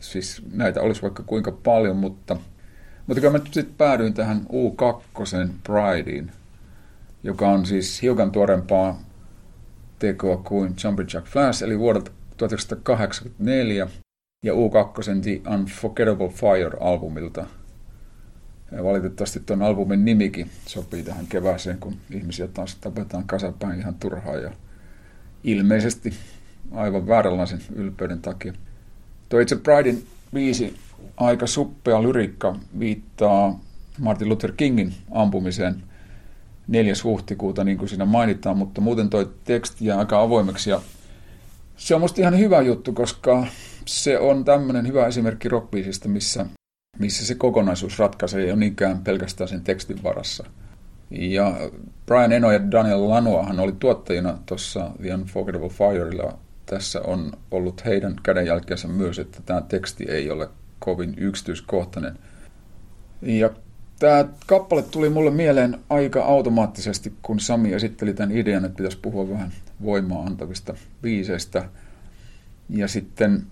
Siis 0.00 0.42
näitä 0.52 0.80
olisi 0.82 1.02
vaikka 1.02 1.22
kuinka 1.22 1.52
paljon, 1.52 1.96
mutta, 1.96 2.36
mutta 3.06 3.20
kyllä 3.20 3.38
mä 3.38 3.44
sitten 3.44 3.74
päädyin 3.78 4.14
tähän 4.14 4.46
U2 4.46 5.48
Prideen, 5.62 6.32
joka 7.22 7.48
on 7.48 7.66
siis 7.66 8.02
hiukan 8.02 8.30
tuorempaa 8.32 9.00
tekoa 9.98 10.36
kuin 10.36 10.74
Jumpin 10.84 11.06
Jack 11.14 11.26
Flash, 11.26 11.62
eli 11.62 11.78
vuodelta 11.78 12.10
1984 12.36 13.88
ja 14.44 14.52
U2 14.52 15.20
The 15.22 15.54
Unforgettable 15.54 16.28
Fire-albumilta. 16.28 17.46
Ja 18.72 18.84
valitettavasti 18.84 19.40
tuon 19.40 19.62
albumin 19.62 20.04
nimikin 20.04 20.50
sopii 20.66 21.02
tähän 21.02 21.26
kevääseen, 21.26 21.78
kun 21.78 21.96
ihmisiä 22.10 22.48
taas 22.48 22.74
tapetaan 22.74 23.24
kasapäin 23.24 23.80
ihan 23.80 23.94
turhaan 23.94 24.42
ja 24.42 24.52
ilmeisesti 25.44 26.14
aivan 26.72 27.06
vääränlaisen 27.06 27.60
ylpeyden 27.74 28.20
takia. 28.20 28.52
Tuo 29.28 29.40
itse 29.40 29.56
Pridein 29.56 30.06
viisi 30.34 30.76
aika 31.16 31.46
suppea 31.46 32.02
lyrikka 32.02 32.56
viittaa 32.78 33.60
Martin 33.98 34.28
Luther 34.28 34.52
Kingin 34.52 34.94
ampumiseen 35.10 35.82
4. 36.68 36.92
huhtikuuta, 37.04 37.64
niin 37.64 37.78
kuin 37.78 37.88
siinä 37.88 38.04
mainitaan, 38.04 38.56
mutta 38.56 38.80
muuten 38.80 39.10
tuo 39.10 39.24
teksti 39.24 39.86
jää 39.86 39.98
aika 39.98 40.20
avoimeksi 40.20 40.70
ja 40.70 40.80
se 41.76 41.94
on 41.94 42.00
musta 42.00 42.20
ihan 42.20 42.38
hyvä 42.38 42.60
juttu, 42.60 42.92
koska 42.92 43.46
se 43.86 44.18
on 44.18 44.44
tämmöinen 44.44 44.86
hyvä 44.86 45.06
esimerkki 45.06 45.48
rockbiisistä, 45.48 46.08
missä, 46.08 46.46
missä 46.98 47.26
se 47.26 47.34
kokonaisuus 47.34 47.98
ratkaisee 47.98 48.52
ole 48.52 48.60
niinkään 48.60 48.98
pelkästään 48.98 49.48
sen 49.48 49.64
tekstin 49.64 50.02
varassa. 50.02 50.44
Ja 51.10 51.70
Brian 52.06 52.32
Eno 52.32 52.52
ja 52.52 52.70
Daniel 52.70 53.08
Lanoahan 53.08 53.60
oli 53.60 53.72
tuottajina 53.78 54.38
tuossa 54.46 54.90
The 55.02 55.14
Unforgettable 55.14 55.68
Fireilla. 55.68 56.38
Tässä 56.66 57.00
on 57.00 57.32
ollut 57.50 57.84
heidän 57.84 58.16
kädenjälkeensä 58.22 58.88
myös, 58.88 59.18
että 59.18 59.38
tämä 59.46 59.60
teksti 59.60 60.04
ei 60.08 60.30
ole 60.30 60.48
kovin 60.78 61.14
yksityiskohtainen. 61.16 62.18
Ja 63.22 63.50
tämä 63.98 64.24
kappale 64.46 64.82
tuli 64.82 65.08
mulle 65.08 65.30
mieleen 65.30 65.78
aika 65.90 66.24
automaattisesti, 66.24 67.12
kun 67.22 67.40
Sami 67.40 67.72
esitteli 67.72 68.14
tämän 68.14 68.36
idean, 68.36 68.64
että 68.64 68.76
pitäisi 68.76 68.98
puhua 69.02 69.30
vähän 69.30 69.52
voimaa 69.82 70.22
antavista 70.22 70.74
biiseistä. 71.02 71.68
Ja 72.70 72.88
sitten 72.88 73.46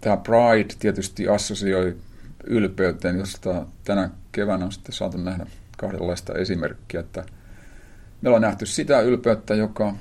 tämä 0.00 0.16
Pride 0.16 0.74
tietysti 0.78 1.28
assosioi 1.28 1.96
ylpeyteen, 2.44 3.18
josta 3.18 3.66
tänä 3.84 4.10
keväänä 4.32 4.64
on 4.64 4.72
sitten 4.72 4.94
saatu 4.94 5.18
nähdä 5.18 5.46
kahdenlaista 5.76 6.34
esimerkkiä, 6.34 7.00
että 7.00 7.24
meillä 8.22 8.36
on 8.36 8.42
nähty 8.42 8.66
sitä 8.66 9.00
ylpeyttä, 9.00 9.54
joka 9.54 9.94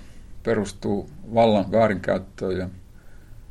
perustuu 0.43 1.09
vallan 1.33 1.71
väärinkäyttöön 1.71 2.57
ja 2.57 2.69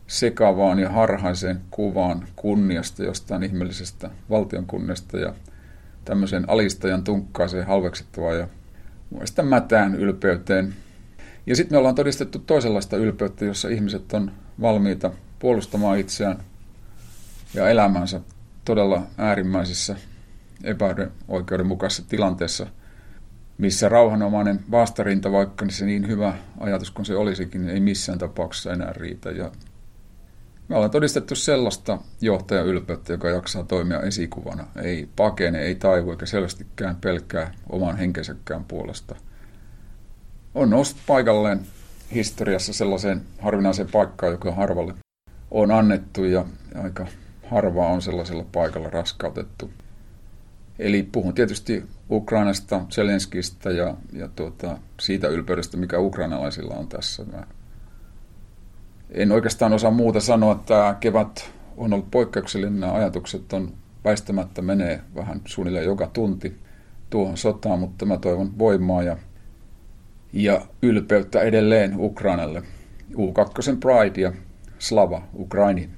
sekavaan 0.07 0.79
ja 0.79 0.91
harhaiseen 0.91 1.61
kuvaan 1.71 2.29
kunniasta 2.37 3.05
jostain 3.05 3.43
ihmeellisestä 3.43 4.11
valtion 4.31 4.67
kunniasta 4.67 5.19
ja 5.19 5.35
tämmöiseen 6.05 6.51
alistajan 6.51 7.05
tunkkaaseen 7.05 7.67
halveksittavaan 7.67 8.39
ja 8.39 8.49
muista 9.11 9.43
mätään 9.43 9.95
ylpeyteen. 9.95 10.75
Ja 11.51 11.57
sitten 11.57 11.75
me 11.75 11.79
ollaan 11.79 11.95
todistettu 11.95 12.39
toisenlaista 12.39 12.97
ylpeyttä, 12.97 13.45
jossa 13.45 13.69
ihmiset 13.69 14.13
on 14.13 14.33
valmiita 14.61 15.11
puolustamaan 15.39 15.99
itseään 15.99 16.45
ja 17.55 17.69
elämänsä 17.69 18.21
todella 18.65 19.03
äärimmäisissä 19.19 19.97
epäoikeudenmukaisessa 20.65 22.09
tilanteessa, 22.09 22.67
missä 23.59 23.89
rauhanomainen 23.89 24.61
vastarinta, 24.71 25.33
vaikka 25.33 25.67
se 25.69 25.87
niin 25.87 26.09
hyvä 26.09 26.35
ajatus 26.61 26.91
kuin 26.91 27.07
se 27.07 27.17
olisikin, 27.17 27.69
ei 27.69 27.81
missään 27.81 28.19
tapauksessa 28.19 28.73
enää 28.73 28.93
riitä. 28.93 29.31
Ja 29.31 29.51
me 30.69 30.75
ollaan 30.75 30.91
todistettu 30.91 31.35
sellaista 31.35 31.99
johtajan 32.21 32.67
ylpeyttä, 32.67 33.13
joka 33.13 33.31
jaksaa 33.31 33.63
toimia 33.65 34.01
esikuvana. 34.01 34.67
Ei 34.83 35.09
pakene, 35.17 35.59
ei 35.59 35.75
taivu 35.75 36.11
eikä 36.11 36.27
selvästikään 36.27 36.97
pelkää 36.97 37.55
oman 37.71 37.97
henkensäkään 37.97 38.65
puolesta. 38.65 39.17
On 40.55 40.71
noussut 40.71 40.99
paikalleen 41.07 41.61
historiassa 42.15 42.73
sellaiseen 42.73 43.23
harvinaiseen 43.41 43.89
paikkaan, 43.93 44.33
joka 44.33 44.53
harvalle 44.53 44.95
on 45.51 45.71
annettu 45.71 46.25
ja 46.25 46.45
aika 46.83 47.07
harvaa 47.51 47.89
on 47.89 48.03
sellaisella 48.03 48.45
paikalla 48.53 48.91
raskautettu. 48.91 49.71
Eli 50.79 51.03
puhun 51.03 51.35
tietysti 51.35 51.85
Ukrainasta, 52.11 52.81
Zelenskistä 52.91 53.71
ja, 53.71 53.95
ja 54.13 54.29
tuota, 54.29 54.79
siitä 55.01 55.29
ylpeydestä, 55.29 55.77
mikä 55.77 55.99
ukrainalaisilla 55.99 56.75
on 56.75 56.89
tässä. 56.89 57.25
Mä 57.25 57.47
en 59.11 59.33
oikeastaan 59.33 59.73
osaa 59.73 59.91
muuta 59.91 60.21
sanoa, 60.21 60.53
että 60.53 60.97
kevät 61.01 61.51
on 61.77 61.93
ollut 61.93 62.11
poikkeuksellinen. 62.11 62.81
Nämä 62.81 62.93
ajatukset 62.93 63.53
on 63.53 63.73
väistämättä 64.05 64.63
menee 64.63 65.01
vähän 65.15 65.41
suunnilleen 65.45 65.85
joka 65.85 66.07
tunti. 66.07 66.59
tuohon 67.11 67.37
sotaan, 67.37 67.79
mutta 67.79 68.07
mä 68.07 68.19
toivon 68.19 68.59
voimaa 68.59 69.03
ja, 69.03 69.17
ja 70.33 70.61
ylpeyttä 70.83 71.41
edelleen 71.41 71.95
Ukrainalle. 71.99 72.63
U2 73.13 73.77
Pride 73.81 74.21
ja 74.21 74.33
Slava 74.79 75.23
Ukraini. 75.35 75.91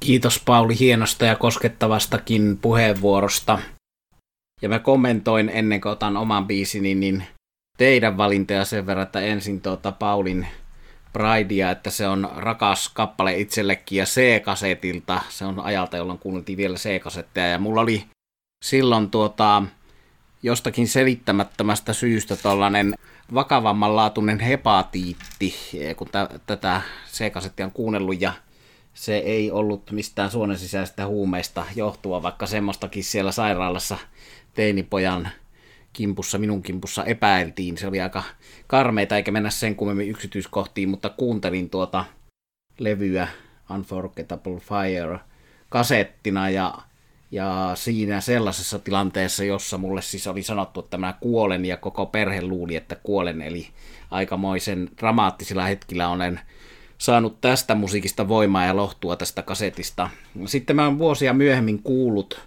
Kiitos 0.00 0.42
Pauli 0.44 0.78
hienosta 0.78 1.24
ja 1.24 1.36
koskettavastakin 1.36 2.58
puheenvuorosta. 2.62 3.58
Ja 4.62 4.68
mä 4.68 4.78
kommentoin 4.78 5.48
ennen 5.48 5.80
kuin 5.80 5.92
otan 5.92 6.16
oman 6.16 6.46
biisini, 6.46 6.94
niin 6.94 7.24
teidän 7.78 8.16
valintoja 8.16 8.64
sen 8.64 8.86
verran, 8.86 9.06
että 9.06 9.20
ensin 9.20 9.60
tuota 9.60 9.92
Paulin 9.92 10.46
Pridea, 11.12 11.70
että 11.70 11.90
se 11.90 12.08
on 12.08 12.30
rakas 12.36 12.88
kappale 12.88 13.38
itsellekin 13.38 13.98
ja 13.98 14.04
C-kasetilta. 14.04 15.20
Se 15.28 15.44
on 15.44 15.60
ajalta, 15.60 15.96
jolloin 15.96 16.18
kuunneltiin 16.18 16.56
vielä 16.56 16.76
C-kasetteja 16.76 17.46
ja 17.46 17.58
mulla 17.58 17.80
oli 17.80 18.04
silloin 18.64 19.10
tuota, 19.10 19.62
jostakin 20.46 20.88
selittämättömästä 20.88 21.92
syystä 21.92 22.36
tällainen 22.36 22.94
vakavammanlaatuinen 23.34 24.40
hepatiitti, 24.40 25.54
kun 25.96 26.06
t- 26.06 26.46
tätä 26.46 26.80
C-kasettia 27.12 27.66
on 27.66 27.72
kuunnellut 27.72 28.20
ja 28.20 28.32
se 28.94 29.16
ei 29.16 29.50
ollut 29.50 29.90
mistään 29.90 30.30
suonen 30.30 30.58
sisäistä 30.58 31.06
huumeista 31.06 31.64
johtua, 31.76 32.22
vaikka 32.22 32.46
semmoistakin 32.46 33.04
siellä 33.04 33.32
sairaalassa 33.32 33.98
teinipojan 34.54 35.28
kimpussa, 35.92 36.38
minun 36.38 36.62
kimpussa 36.62 37.04
epäiltiin. 37.04 37.78
Se 37.78 37.86
oli 37.86 38.00
aika 38.00 38.22
karmeita, 38.66 39.16
eikä 39.16 39.30
mennä 39.30 39.50
sen 39.50 39.76
kummemmin 39.76 40.08
yksityiskohtiin, 40.08 40.88
mutta 40.88 41.08
kuuntelin 41.08 41.70
tuota 41.70 42.04
levyä 42.78 43.28
Unforgettable 43.70 44.60
Fire 44.60 45.18
kasettina 45.68 46.50
ja, 46.50 46.78
ja 47.30 47.70
siinä 47.74 48.20
sellaisessa 48.20 48.78
tilanteessa, 48.78 49.44
jossa 49.44 49.78
mulle 49.78 50.02
siis 50.02 50.26
oli 50.26 50.42
sanottu, 50.42 50.80
että 50.80 50.98
mä 50.98 51.14
kuolen 51.20 51.64
ja 51.64 51.76
koko 51.76 52.06
perhe 52.06 52.42
luuli, 52.42 52.76
että 52.76 52.96
kuolen, 53.02 53.42
eli 53.42 53.68
aikamoisen 54.10 54.88
dramaattisilla 54.98 55.64
hetkillä 55.64 56.08
olen 56.08 56.40
saanut 56.98 57.40
tästä 57.40 57.74
musiikista 57.74 58.28
voimaa 58.28 58.64
ja 58.64 58.76
lohtua 58.76 59.16
tästä 59.16 59.42
kasetista. 59.42 60.10
Sitten 60.46 60.76
mä 60.76 60.84
oon 60.84 60.98
vuosia 60.98 61.32
myöhemmin 61.32 61.82
kuullut, 61.82 62.40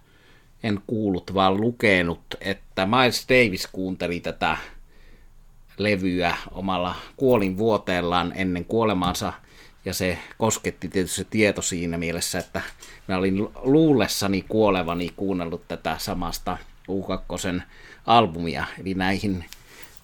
en 0.63 0.79
kuullut 0.87 1.33
vaan 1.33 1.61
lukenut, 1.61 2.21
että 2.41 2.85
Miles 2.85 3.25
Davis 3.29 3.67
kuunteli 3.67 4.19
tätä 4.19 4.57
levyä 5.77 6.37
omalla 6.51 6.95
kuolinvuoteellaan 7.17 8.33
ennen 8.35 8.65
kuolemaansa, 8.65 9.33
ja 9.89 9.93
se 9.93 10.17
kosketti 10.37 10.87
tietysti 10.87 11.15
se 11.15 11.23
tieto 11.23 11.61
siinä 11.61 11.97
mielessä, 11.97 12.39
että 12.39 12.61
mä 13.07 13.17
olin 13.17 13.47
luulessani 13.61 14.45
kuolevani 14.49 15.13
kuunnellut 15.15 15.67
tätä 15.67 15.95
samasta 15.99 16.57
U2 16.89 17.61
albumia, 18.05 18.65
eli 18.81 18.93
näihin 18.93 19.45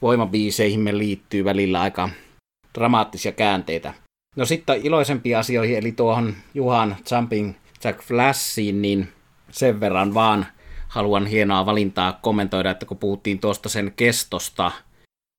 voimabiiseihin 0.01 0.79
me 0.79 0.97
liittyy 0.97 1.45
välillä 1.45 1.81
aika 1.81 2.09
dramaattisia 2.73 3.31
käänteitä. 3.31 3.93
No 4.35 4.45
sitten 4.45 4.85
iloisempiin 4.85 5.37
asioihin, 5.37 5.77
eli 5.77 5.91
tuohon 5.91 6.35
Juhan 6.53 6.95
Jumping 7.11 7.53
Jack 7.83 8.01
Flashiin, 8.01 8.81
niin 8.81 9.07
sen 9.51 9.79
verran 9.79 10.13
vaan 10.13 10.45
haluan 10.87 11.27
hienoa 11.27 11.65
valintaa 11.65 12.19
kommentoida, 12.21 12.71
että 12.71 12.85
kun 12.85 12.97
puhuttiin 12.97 13.39
tuosta 13.39 13.69
sen 13.69 13.93
kestosta 13.95 14.71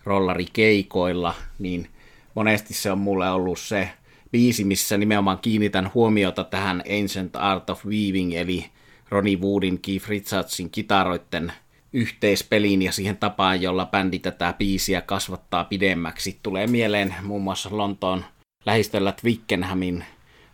rollarikeikoilla, 0.04 1.34
niin 1.58 1.90
monesti 2.34 2.74
se 2.74 2.92
on 2.92 2.98
mulle 2.98 3.30
ollut 3.30 3.58
se 3.58 3.90
biisi, 4.32 4.64
missä 4.64 4.96
nimenomaan 4.96 5.38
kiinnitän 5.38 5.90
huomiota 5.94 6.44
tähän 6.44 6.82
Ancient 7.00 7.36
Art 7.36 7.70
of 7.70 7.86
Weaving, 7.86 8.34
eli 8.34 8.66
Ronnie 9.08 9.36
Woodin, 9.36 9.80
Keith 9.80 10.08
Richardsin 10.08 10.70
kitaroitten 10.70 11.52
yhteispeliin 11.92 12.82
ja 12.82 12.92
siihen 12.92 13.16
tapaan, 13.16 13.62
jolla 13.62 13.86
bändi 13.86 14.18
tätä 14.18 14.54
biisiä 14.58 15.00
kasvattaa 15.00 15.64
pidemmäksi. 15.64 16.38
Tulee 16.42 16.66
mieleen 16.66 17.14
muun 17.22 17.42
muassa 17.42 17.68
Lontoon 17.72 18.24
lähistöllä 18.66 19.12
Twickenhamin 19.12 20.04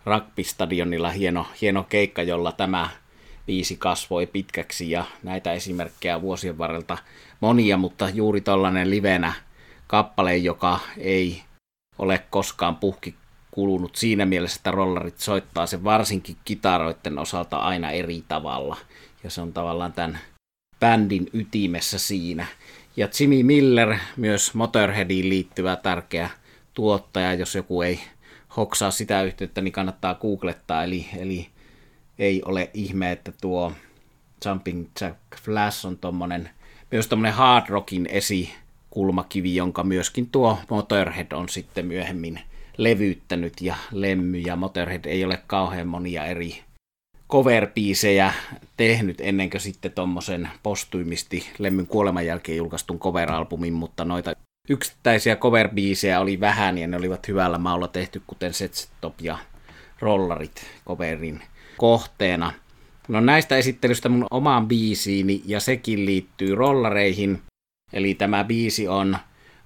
rugby-stadionilla 0.06 1.10
hieno, 1.10 1.46
hieno 1.60 1.82
keikka, 1.82 2.22
jolla 2.22 2.52
tämä 2.52 2.90
biisi 3.46 3.76
kasvoi 3.76 4.26
pitkäksi 4.26 4.90
ja 4.90 5.04
näitä 5.22 5.52
esimerkkejä 5.52 6.22
vuosien 6.22 6.58
varrelta 6.58 6.98
monia, 7.40 7.76
mutta 7.76 8.08
juuri 8.08 8.40
tällainen 8.40 8.90
livenä 8.90 9.32
kappale, 9.86 10.36
joka 10.36 10.80
ei 10.98 11.42
ole 11.98 12.24
koskaan 12.30 12.76
puhki 12.76 13.14
kulunut 13.52 13.96
siinä 13.96 14.26
mielessä, 14.26 14.56
että 14.58 14.70
rollarit 14.70 15.18
soittaa 15.18 15.66
sen 15.66 15.84
varsinkin 15.84 16.36
kitaroiden 16.44 17.18
osalta 17.18 17.56
aina 17.56 17.90
eri 17.90 18.24
tavalla. 18.28 18.76
Ja 19.24 19.30
se 19.30 19.40
on 19.40 19.52
tavallaan 19.52 19.92
tämän 19.92 20.18
bändin 20.80 21.30
ytimessä 21.32 21.98
siinä. 21.98 22.46
Ja 22.96 23.08
Jimmy 23.20 23.42
Miller, 23.42 23.96
myös 24.16 24.54
Motorheadiin 24.54 25.28
liittyvä 25.28 25.76
tärkeä 25.76 26.30
tuottaja, 26.74 27.34
jos 27.34 27.54
joku 27.54 27.82
ei 27.82 28.00
hoksaa 28.56 28.90
sitä 28.90 29.22
yhteyttä, 29.22 29.60
niin 29.60 29.72
kannattaa 29.72 30.14
googlettaa, 30.14 30.84
eli, 30.84 31.06
eli 31.16 31.48
ei 32.18 32.42
ole 32.44 32.70
ihme, 32.74 33.12
että 33.12 33.32
tuo 33.40 33.72
Jumping 34.44 34.86
Jack 35.00 35.18
Flash 35.42 35.86
on 35.86 35.98
tommonen, 35.98 36.50
myös 36.90 37.06
tommonen 37.06 37.32
hard 37.32 37.68
rockin 37.68 38.06
esikulmakivi, 38.06 39.56
jonka 39.56 39.82
myöskin 39.82 40.30
tuo 40.30 40.58
Motorhead 40.70 41.32
on 41.32 41.48
sitten 41.48 41.86
myöhemmin 41.86 42.40
levyyttänyt 42.82 43.60
ja 43.60 43.74
Lemmy 43.92 44.38
ja 44.38 44.56
Motorhead 44.56 45.04
ei 45.04 45.24
ole 45.24 45.42
kauhean 45.46 45.88
monia 45.88 46.24
eri 46.24 46.62
cover 47.32 47.68
tehnyt 48.76 49.20
ennen 49.20 49.50
kuin 49.50 49.60
sitten 49.60 49.92
tommosen 49.92 50.48
postuimisti 50.62 51.50
Lemmyn 51.58 51.86
kuoleman 51.86 52.26
jälkeen 52.26 52.58
julkaistun 52.58 52.98
cover-albumin, 52.98 53.72
mutta 53.72 54.04
noita 54.04 54.32
yksittäisiä 54.68 55.36
cover 55.36 55.68
oli 56.20 56.40
vähän 56.40 56.78
ja 56.78 56.86
ne 56.86 56.96
olivat 56.96 57.28
hyvällä 57.28 57.58
maulla 57.58 57.88
tehty, 57.88 58.22
kuten 58.26 58.54
Set 58.54 58.88
Top 59.00 59.14
ja 59.20 59.38
Rollarit 60.00 60.66
coverin 60.86 61.42
kohteena. 61.78 62.52
No 63.08 63.20
näistä 63.20 63.56
esittelystä 63.56 64.08
mun 64.08 64.26
omaan 64.30 64.68
biisiini 64.68 65.42
ja 65.46 65.60
sekin 65.60 66.06
liittyy 66.06 66.54
rollareihin. 66.54 67.42
Eli 67.92 68.14
tämä 68.14 68.44
biisi 68.44 68.88
on 68.88 69.16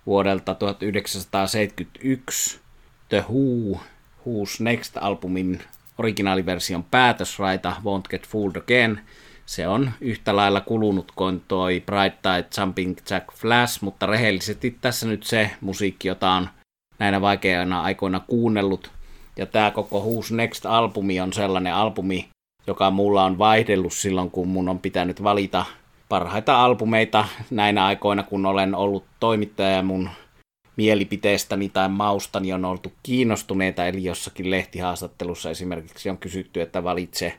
vuodelta 0.06 0.54
1971 0.54 2.65
The 3.08 3.24
Who, 3.28 3.78
Who's 4.26 4.62
Next-albumin 4.62 5.60
originaaliversion 5.98 6.84
päätösraita 6.90 7.76
Won't 7.84 8.08
Get 8.10 8.28
Fooled 8.28 8.56
Again. 8.56 9.00
Se 9.46 9.68
on 9.68 9.90
yhtä 10.00 10.36
lailla 10.36 10.60
kulunut 10.60 11.12
kuin 11.16 11.42
toi 11.48 11.82
Bright 11.86 12.22
Tide 12.22 12.60
Jumping 12.60 12.96
Jack 13.10 13.32
Flash, 13.32 13.82
mutta 13.82 14.06
rehellisesti 14.06 14.78
tässä 14.80 15.06
nyt 15.06 15.22
se 15.22 15.50
musiikki, 15.60 16.08
jota 16.08 16.30
on 16.30 16.48
näinä 16.98 17.20
vaikeina 17.20 17.82
aikoina 17.82 18.20
kuunnellut. 18.20 18.90
Ja 19.36 19.46
tämä 19.46 19.70
koko 19.70 20.00
Who's 20.00 20.34
Next-albumi 20.34 21.22
on 21.22 21.32
sellainen 21.32 21.74
albumi, 21.74 22.28
joka 22.66 22.90
mulla 22.90 23.24
on 23.24 23.38
vaihdellut 23.38 23.92
silloin, 23.92 24.30
kun 24.30 24.48
mun 24.48 24.68
on 24.68 24.78
pitänyt 24.78 25.22
valita 25.22 25.64
parhaita 26.08 26.64
albumeita 26.64 27.24
näinä 27.50 27.86
aikoina, 27.86 28.22
kun 28.22 28.46
olen 28.46 28.74
ollut 28.74 29.04
toimittaja 29.20 29.70
ja 29.70 29.82
mun 29.82 30.10
mielipiteestäni 30.76 31.68
tai 31.68 31.88
maustani 31.88 32.52
on 32.52 32.64
oltu 32.64 32.92
kiinnostuneita, 33.02 33.86
eli 33.86 34.04
jossakin 34.04 34.50
lehtihaastattelussa 34.50 35.50
esimerkiksi 35.50 36.10
on 36.10 36.18
kysytty, 36.18 36.60
että 36.60 36.84
valitse 36.84 37.38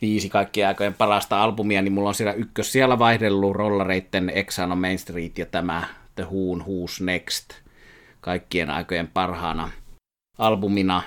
viisi 0.00 0.28
kaikkien 0.28 0.68
aikojen 0.68 0.94
parasta 0.94 1.42
albumia, 1.42 1.82
niin 1.82 1.92
mulla 1.92 2.08
on 2.08 2.14
siellä 2.14 2.32
ykkös 2.32 2.72
siellä 2.72 2.98
vaihdellut 2.98 3.56
rollareitten 3.56 4.30
Exano 4.30 4.76
Main 4.76 4.98
Street 4.98 5.38
ja 5.38 5.46
tämä 5.46 5.88
The 6.14 6.24
Who'n 6.24 6.62
Who's 6.62 7.04
Next 7.04 7.50
kaikkien 8.20 8.70
aikojen 8.70 9.08
parhaana 9.08 9.70
albumina. 10.38 11.02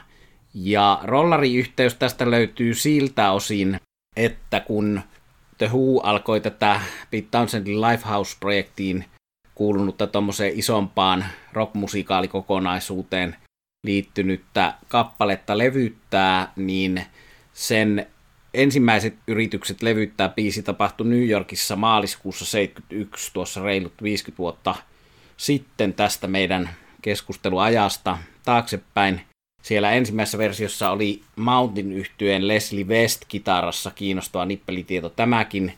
Ja 0.54 1.00
rollariyhteys 1.04 1.96
tästä 1.96 2.32
löytyy 2.32 2.74
siltä 2.74 3.32
osin, 3.32 3.80
että 4.16 4.60
kun 4.60 5.02
The 5.58 5.68
Who 5.68 6.02
alkoi 6.02 6.42
tätä 6.42 6.82
Pete 7.12 7.28
Townsendin 7.32 7.82
Lifehouse-projektiin 7.82 9.06
kuulunutta 9.56 10.08
tuommoiseen 10.08 10.60
isompaan 10.60 11.26
rockmusikaalikokonaisuuteen 11.54 13.36
liittynyttä 13.84 14.74
kappaletta 14.88 15.58
levyttää, 15.58 16.52
niin 16.56 17.06
sen 17.54 18.08
ensimmäiset 18.54 19.16
yritykset 19.28 19.82
levyttää 19.82 20.30
biisi 20.30 20.64
tapahtui 20.64 21.08
New 21.08 21.28
Yorkissa 21.30 21.76
maaliskuussa 21.76 22.46
71, 22.46 23.34
tuossa 23.34 23.64
reilut 23.64 24.04
50 24.04 24.38
vuotta 24.38 24.76
sitten 25.38 25.94
tästä 25.94 26.28
meidän 26.28 26.70
keskusteluajasta 27.02 28.18
taaksepäin. 28.46 29.22
Siellä 29.64 29.92
ensimmäisessä 29.92 30.38
versiossa 30.38 30.90
oli 30.90 31.22
Mountain 31.36 31.92
yhtyeen 31.92 32.48
Leslie 32.48 32.84
West 32.84 33.22
kitarassa 33.28 33.92
kiinnostava 33.92 34.46
nippelitieto 34.46 35.10
tämäkin, 35.10 35.74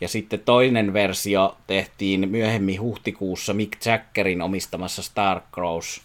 ja 0.00 0.08
sitten 0.08 0.40
toinen 0.40 0.92
versio 0.92 1.56
tehtiin 1.66 2.28
myöhemmin 2.28 2.80
huhtikuussa 2.80 3.54
Mick 3.54 3.86
Jaggerin 3.86 4.42
omistamassa 4.42 5.02
Starcross 5.02 6.00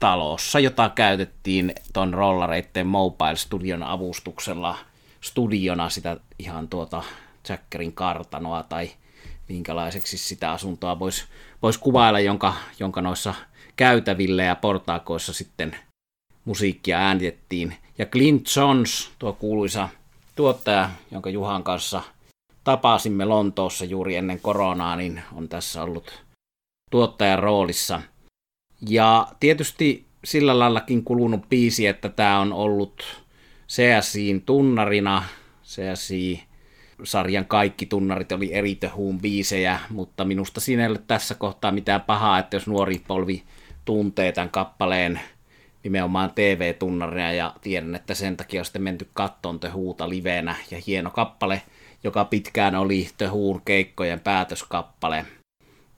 talossa, 0.00 0.58
jota 0.60 0.88
käytettiin 0.88 1.74
ton 1.92 2.14
rollareitten 2.14 2.86
Mobile 2.86 3.36
Studion 3.36 3.82
avustuksella 3.82 4.78
studiona 5.20 5.88
sitä 5.88 6.16
ihan 6.38 6.68
tuota 6.68 7.02
Jackerin 7.48 7.92
kartanoa 7.92 8.62
tai 8.62 8.90
minkälaiseksi 9.48 10.18
sitä 10.18 10.52
asuntoa 10.52 10.98
voisi 10.98 11.24
vois 11.62 11.78
kuvailla, 11.78 12.20
jonka, 12.20 12.54
jonka 12.80 13.02
noissa 13.02 13.34
käytävillä 13.76 14.42
ja 14.42 14.56
portaakoissa 14.56 15.32
sitten 15.32 15.76
musiikkia 16.44 16.98
äänitettiin. 16.98 17.74
Ja 17.98 18.06
Clint 18.06 18.46
Jones, 18.56 19.10
tuo 19.18 19.32
kuuluisa 19.32 19.88
tuottaja, 20.36 20.90
jonka 21.10 21.30
Juhan 21.30 21.62
kanssa 21.62 22.02
tapasimme 22.68 23.24
Lontoossa 23.24 23.84
juuri 23.84 24.16
ennen 24.16 24.40
koronaa, 24.40 24.96
niin 24.96 25.22
on 25.32 25.48
tässä 25.48 25.82
ollut 25.82 26.24
tuottajan 26.90 27.38
roolissa. 27.38 28.02
Ja 28.88 29.28
tietysti 29.40 30.06
sillä 30.24 30.58
laillakin 30.58 31.04
kulunut 31.04 31.48
biisi, 31.48 31.86
että 31.86 32.08
tämä 32.08 32.40
on 32.40 32.52
ollut 32.52 33.22
CSIin 33.68 34.42
tunnarina. 34.42 35.24
CSI 35.64 36.44
sarjan 37.02 37.46
kaikki 37.46 37.86
tunnarit 37.86 38.32
oli 38.32 38.54
eri 38.54 38.74
töhuun 38.74 39.20
biisejä, 39.20 39.78
mutta 39.90 40.24
minusta 40.24 40.60
siinä 40.60 40.82
ei 40.82 40.90
ole 40.90 41.02
tässä 41.06 41.34
kohtaa 41.34 41.72
mitään 41.72 42.00
pahaa, 42.00 42.38
että 42.38 42.56
jos 42.56 42.66
nuori 42.66 43.02
polvi 43.08 43.42
tuntee 43.84 44.32
tämän 44.32 44.50
kappaleen 44.50 45.20
nimenomaan 45.84 46.32
TV-tunnarina 46.34 47.32
ja 47.32 47.54
tiedän, 47.60 47.94
että 47.94 48.14
sen 48.14 48.36
takia 48.36 48.60
on 48.60 48.64
sitten 48.64 48.82
menty 48.82 49.08
kattoon 49.14 49.60
töhuuta 49.60 50.08
livenä 50.08 50.56
ja 50.70 50.80
hieno 50.86 51.10
kappale, 51.10 51.62
joka 52.04 52.24
pitkään 52.24 52.74
oli 52.74 53.08
töhuun 53.18 53.62
keikkojen 53.64 54.20
päätöskappale. 54.20 55.26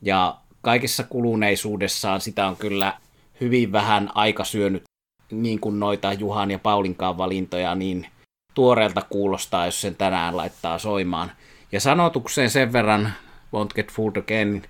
Ja 0.03 0.37
kaikessa 0.63 1.05
kuluneisuudessaan 1.05 2.21
sitä 2.21 2.47
on 2.47 2.57
kyllä 2.57 2.93
hyvin 3.41 3.73
vähän 3.73 4.11
aika 4.15 4.45
syönyt 4.45 4.83
niin 5.31 5.61
kuin 5.61 5.81
noita 5.81 6.13
Juhan 6.13 6.51
ja 6.51 6.59
Paulinkaan 6.59 7.19
valintoja, 7.19 7.75
niin 7.75 8.07
tuoreelta 8.55 9.03
kuulostaa, 9.11 9.67
jos 9.67 9.81
sen 9.81 9.97
tänään 9.97 10.37
laittaa 10.37 10.79
soimaan. 10.79 11.33
Ja 11.73 11.81
sanotukseen 11.81 12.51
sen 12.51 12.73
verran, 12.73 13.13
Won't 13.55 13.75
Get 13.75 13.93
Fooled 13.93 14.17
Again, 14.17 14.63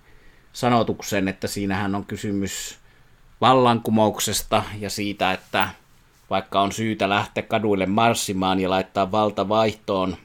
sanotuksen, 0.52 1.28
että 1.28 1.48
siinähän 1.48 1.94
on 1.94 2.04
kysymys 2.04 2.78
vallankumouksesta 3.40 4.62
ja 4.78 4.90
siitä, 4.90 5.32
että 5.32 5.68
vaikka 6.30 6.60
on 6.60 6.72
syytä 6.72 7.08
lähteä 7.08 7.42
kaduille 7.42 7.86
marssimaan 7.86 8.60
ja 8.60 8.70
laittaa 8.70 9.12
valta 9.12 9.48
vaihtoon, 9.48 10.16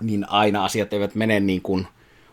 niin 0.00 0.30
aina 0.30 0.64
asiat 0.64 0.92
eivät 0.92 1.14
mene 1.14 1.40
niin 1.40 1.62
kuin 1.62 1.86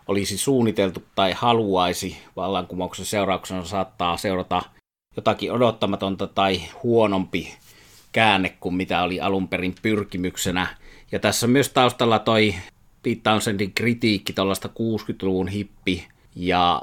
olisi 0.08 0.38
suunniteltu 0.38 1.04
tai 1.16 1.34
haluaisi. 1.36 2.18
Vallankumouksen 2.36 3.06
seurauksena 3.06 3.64
saattaa 3.64 4.18
seurata 4.18 4.62
jotakin 5.16 5.52
odottamatonta 5.52 6.28
tai 6.28 6.62
huonompi 6.84 7.54
käänne 8.12 8.50
kuin 8.60 8.76
mitä 8.76 9.04
oli 9.04 9.22
alun 9.22 9.48
perin 9.48 9.76
pyrkimyksenä. 9.82 10.68
Ja 11.12 11.20
tässä 11.20 11.48
myös 11.48 11.70
taustalla 11.70 12.20
toi 12.20 12.56
Pete 13.04 13.22
Townsendin 13.24 13.74
kritiikki 13.74 14.34
tuollaista 14.34 14.68
60-luvun 14.68 15.48
hippi 15.48 16.08
ja 16.36 16.82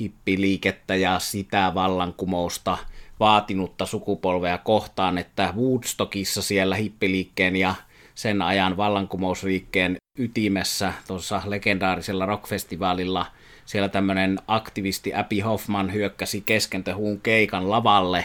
hippiliikettä 0.00 0.94
ja 0.94 1.18
sitä 1.18 1.72
vallankumousta 1.74 2.78
vaatinutta 3.20 3.86
sukupolvea 3.86 4.58
kohtaan, 4.58 5.18
että 5.18 5.54
Woodstockissa 5.56 6.42
siellä 6.42 6.76
hippiliikkeen 6.76 7.56
ja 7.56 7.74
sen 8.14 8.42
ajan 8.42 8.76
vallankumousliikkeen 8.76 9.96
ytimessä 10.18 10.92
tuossa 11.06 11.42
legendaarisella 11.44 12.26
rockfestivaalilla. 12.26 13.26
Siellä 13.64 13.88
tämmöinen 13.88 14.38
aktivisti 14.46 15.14
Abby 15.14 15.40
Hoffman 15.40 15.92
hyökkäsi 15.92 16.42
kesken 16.46 16.84
keikan 17.22 17.70
lavalle 17.70 18.24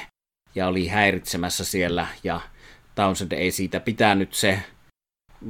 ja 0.55 0.67
oli 0.67 0.87
häiritsemässä 0.87 1.65
siellä. 1.65 2.07
Ja 2.23 2.41
Townsend 2.95 3.31
ei 3.31 3.51
siitä 3.51 3.79
pitänyt. 3.79 4.33
Se 4.33 4.59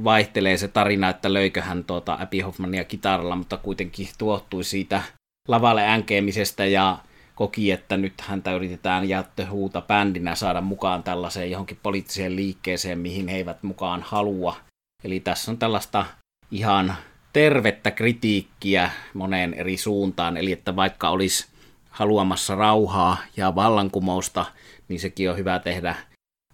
vaihtelee 0.04 0.56
se 0.56 0.68
tarina, 0.68 1.08
että 1.08 1.32
löikö 1.32 1.62
hän 1.62 1.84
tuota 1.84 2.18
Abby 2.20 2.40
Hoffmania 2.40 2.84
kitaralla, 2.84 3.36
mutta 3.36 3.56
kuitenkin 3.56 4.08
tuottui 4.18 4.64
siitä 4.64 5.02
lavalle 5.48 5.88
änkeemisestä 5.88 6.66
ja 6.66 6.98
koki, 7.34 7.70
että 7.70 7.96
nyt 7.96 8.20
häntä 8.20 8.54
yritetään 8.54 9.08
huuta 9.50 9.80
bändinä 9.80 10.34
saada 10.34 10.60
mukaan 10.60 11.02
tällaiseen 11.02 11.50
johonkin 11.50 11.78
poliittiseen 11.82 12.36
liikkeeseen, 12.36 12.98
mihin 12.98 13.28
he 13.28 13.36
eivät 13.36 13.62
mukaan 13.62 14.02
halua. 14.02 14.56
Eli 15.04 15.20
tässä 15.20 15.50
on 15.50 15.58
tällaista 15.58 16.06
ihan 16.52 16.94
tervettä 17.32 17.90
kritiikkiä 17.90 18.90
moneen 19.14 19.54
eri 19.54 19.76
suuntaan, 19.76 20.36
eli 20.36 20.52
että 20.52 20.76
vaikka 20.76 21.08
olisi 21.08 21.46
haluamassa 21.90 22.54
rauhaa 22.54 23.16
ja 23.36 23.54
vallankumousta, 23.54 24.46
niin 24.88 25.00
sekin 25.00 25.30
on 25.30 25.36
hyvä 25.36 25.58
tehdä 25.58 25.94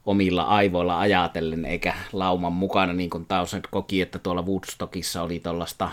omilla 0.07 0.43
aivoilla 0.43 1.01
ajatellen, 1.01 1.65
eikä 1.65 1.95
lauman 2.13 2.53
mukana, 2.53 2.93
niin 2.93 3.11
kuin 3.11 3.27
Townsend 3.27 3.65
koki, 3.71 4.01
että 4.03 4.19
tuolla 4.19 4.43
Woodstockissa 4.43 5.23
oli 5.23 5.41
tuollaista 5.41 5.91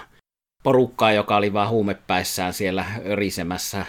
porukkaa, 0.64 1.12
joka 1.12 1.36
oli 1.36 1.54
vaan 1.54 1.70
huumepäissään 1.70 2.54
siellä 2.54 2.86
örisemässä, 3.06 3.86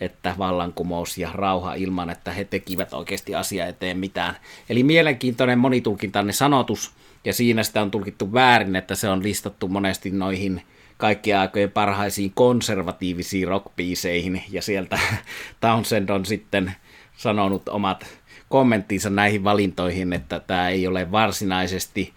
että 0.00 0.34
vallankumous 0.38 1.18
ja 1.18 1.30
rauha 1.34 1.74
ilman, 1.74 2.10
että 2.10 2.32
he 2.32 2.44
tekivät 2.44 2.92
oikeasti 2.92 3.34
asia 3.34 3.66
eteen 3.66 3.98
mitään. 3.98 4.36
Eli 4.68 4.82
mielenkiintoinen 4.82 5.58
monitulkintainen 5.58 6.34
sanotus, 6.34 6.92
ja 7.24 7.32
siinä 7.32 7.62
sitä 7.62 7.82
on 7.82 7.90
tulkittu 7.90 8.32
väärin, 8.32 8.76
että 8.76 8.94
se 8.94 9.08
on 9.08 9.22
listattu 9.22 9.68
monesti 9.68 10.10
noihin 10.10 10.62
kaikkien 10.96 11.38
aikojen 11.38 11.70
parhaisiin 11.70 12.32
konservatiivisiin 12.34 13.48
rockbiiseihin, 13.48 14.42
ja 14.50 14.62
sieltä 14.62 14.98
Townsend 15.60 16.08
on 16.08 16.26
sitten 16.26 16.74
sanonut 17.16 17.68
omat 17.68 18.06
kommenttinsa 18.48 19.10
näihin 19.10 19.44
valintoihin, 19.44 20.12
että 20.12 20.40
tämä 20.40 20.68
ei 20.68 20.86
ole 20.86 21.12
varsinaisesti 21.12 22.14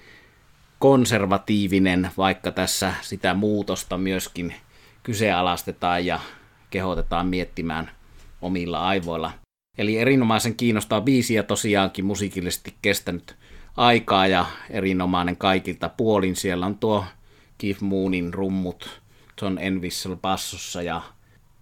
konservatiivinen, 0.79 2.09
vaikka 2.17 2.51
tässä 2.51 2.93
sitä 3.01 3.33
muutosta 3.33 3.97
myöskin 3.97 4.55
kyseenalaistetaan 5.03 6.05
ja 6.05 6.19
kehotetaan 6.69 7.27
miettimään 7.27 7.91
omilla 8.41 8.87
aivoilla. 8.87 9.31
Eli 9.77 9.97
erinomaisen 9.97 10.55
kiinnostava 10.55 11.01
biisi 11.01 11.33
ja 11.33 11.43
tosiaankin 11.43 12.05
musiikillisesti 12.05 12.73
kestänyt 12.81 13.35
aikaa 13.77 14.27
ja 14.27 14.45
erinomainen 14.69 15.37
kaikilta 15.37 15.89
puolin. 15.89 16.35
Siellä 16.35 16.65
on 16.65 16.77
tuo 16.77 17.05
Keith 17.57 17.81
Moonin 17.81 18.33
rummut, 18.33 19.01
John 19.41 19.57
Envissel 19.61 20.15
bassossa 20.15 20.81
ja 20.81 21.01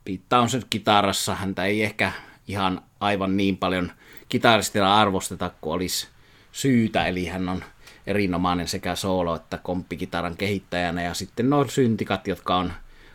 Pete 0.06 0.24
Townsend 0.30 0.64
kitarassa. 0.70 1.36
Häntä 1.36 1.66
ei 1.66 1.84
ehkä 1.84 2.12
ihan 2.48 2.82
aivan 3.00 3.38
niin 3.38 3.58
paljon 3.58 3.92
kitaristina 4.30 5.02
arvosteta 5.02 5.52
kuin 5.62 5.74
olisi 5.74 6.08
syytä, 6.52 7.08
eli 7.08 7.26
hän 7.26 7.50
on 7.50 7.64
erinomainen 8.08 8.68
sekä 8.68 8.96
soolo- 8.96 9.36
että 9.36 9.58
komppikitaran 9.58 10.38
kehittäjänä 10.38 11.02
ja 11.04 11.14
sitten 11.14 11.50
nuo 11.50 11.68
syntikat, 11.68 12.28
jotka 12.28 12.56
on 12.56 12.74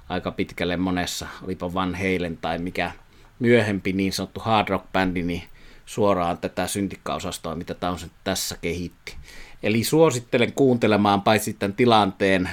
aika 0.08 0.30
pitkälle 0.30 0.76
monessa, 0.76 1.26
olipa 1.42 1.74
Van 1.74 1.94
Halen 1.94 2.36
tai 2.36 2.58
mikä 2.58 2.90
myöhempi 3.38 3.92
niin 3.92 4.12
sanottu 4.12 4.40
hard 4.40 4.68
rock 4.68 4.92
bändi, 4.92 5.22
niin 5.22 5.42
suoraan 5.88 6.38
tätä 6.38 6.66
syntikkaosastoa, 6.66 7.54
mitä 7.54 7.74
Townsend 7.74 8.10
tässä 8.24 8.56
kehitti. 8.60 9.16
Eli 9.62 9.84
suosittelen 9.84 10.52
kuuntelemaan 10.52 11.22
paitsi 11.22 11.52
tämän 11.52 11.76
tilanteen 11.76 12.50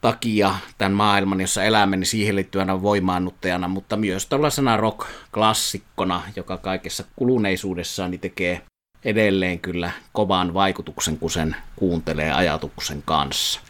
takia 0.00 0.54
tämän 0.78 0.92
maailman, 0.92 1.40
jossa 1.40 1.64
elämme, 1.64 1.96
niin 1.96 2.06
siihen 2.06 2.36
liittyvänä 2.36 2.82
voimaannuttajana, 2.82 3.68
mutta 3.68 3.96
myös 3.96 4.26
tällaisena 4.26 4.76
rock-klassikkona, 4.76 6.22
joka 6.36 6.56
kaikessa 6.56 7.04
kuluneisuudessaan 7.16 8.10
niin 8.10 8.20
tekee 8.20 8.60
edelleen 9.04 9.60
kyllä 9.60 9.90
kovan 10.12 10.54
vaikutuksen, 10.54 11.18
kun 11.18 11.30
sen 11.30 11.56
kuuntelee 11.76 12.32
ajatuksen 12.32 13.02
kanssa. 13.04 13.60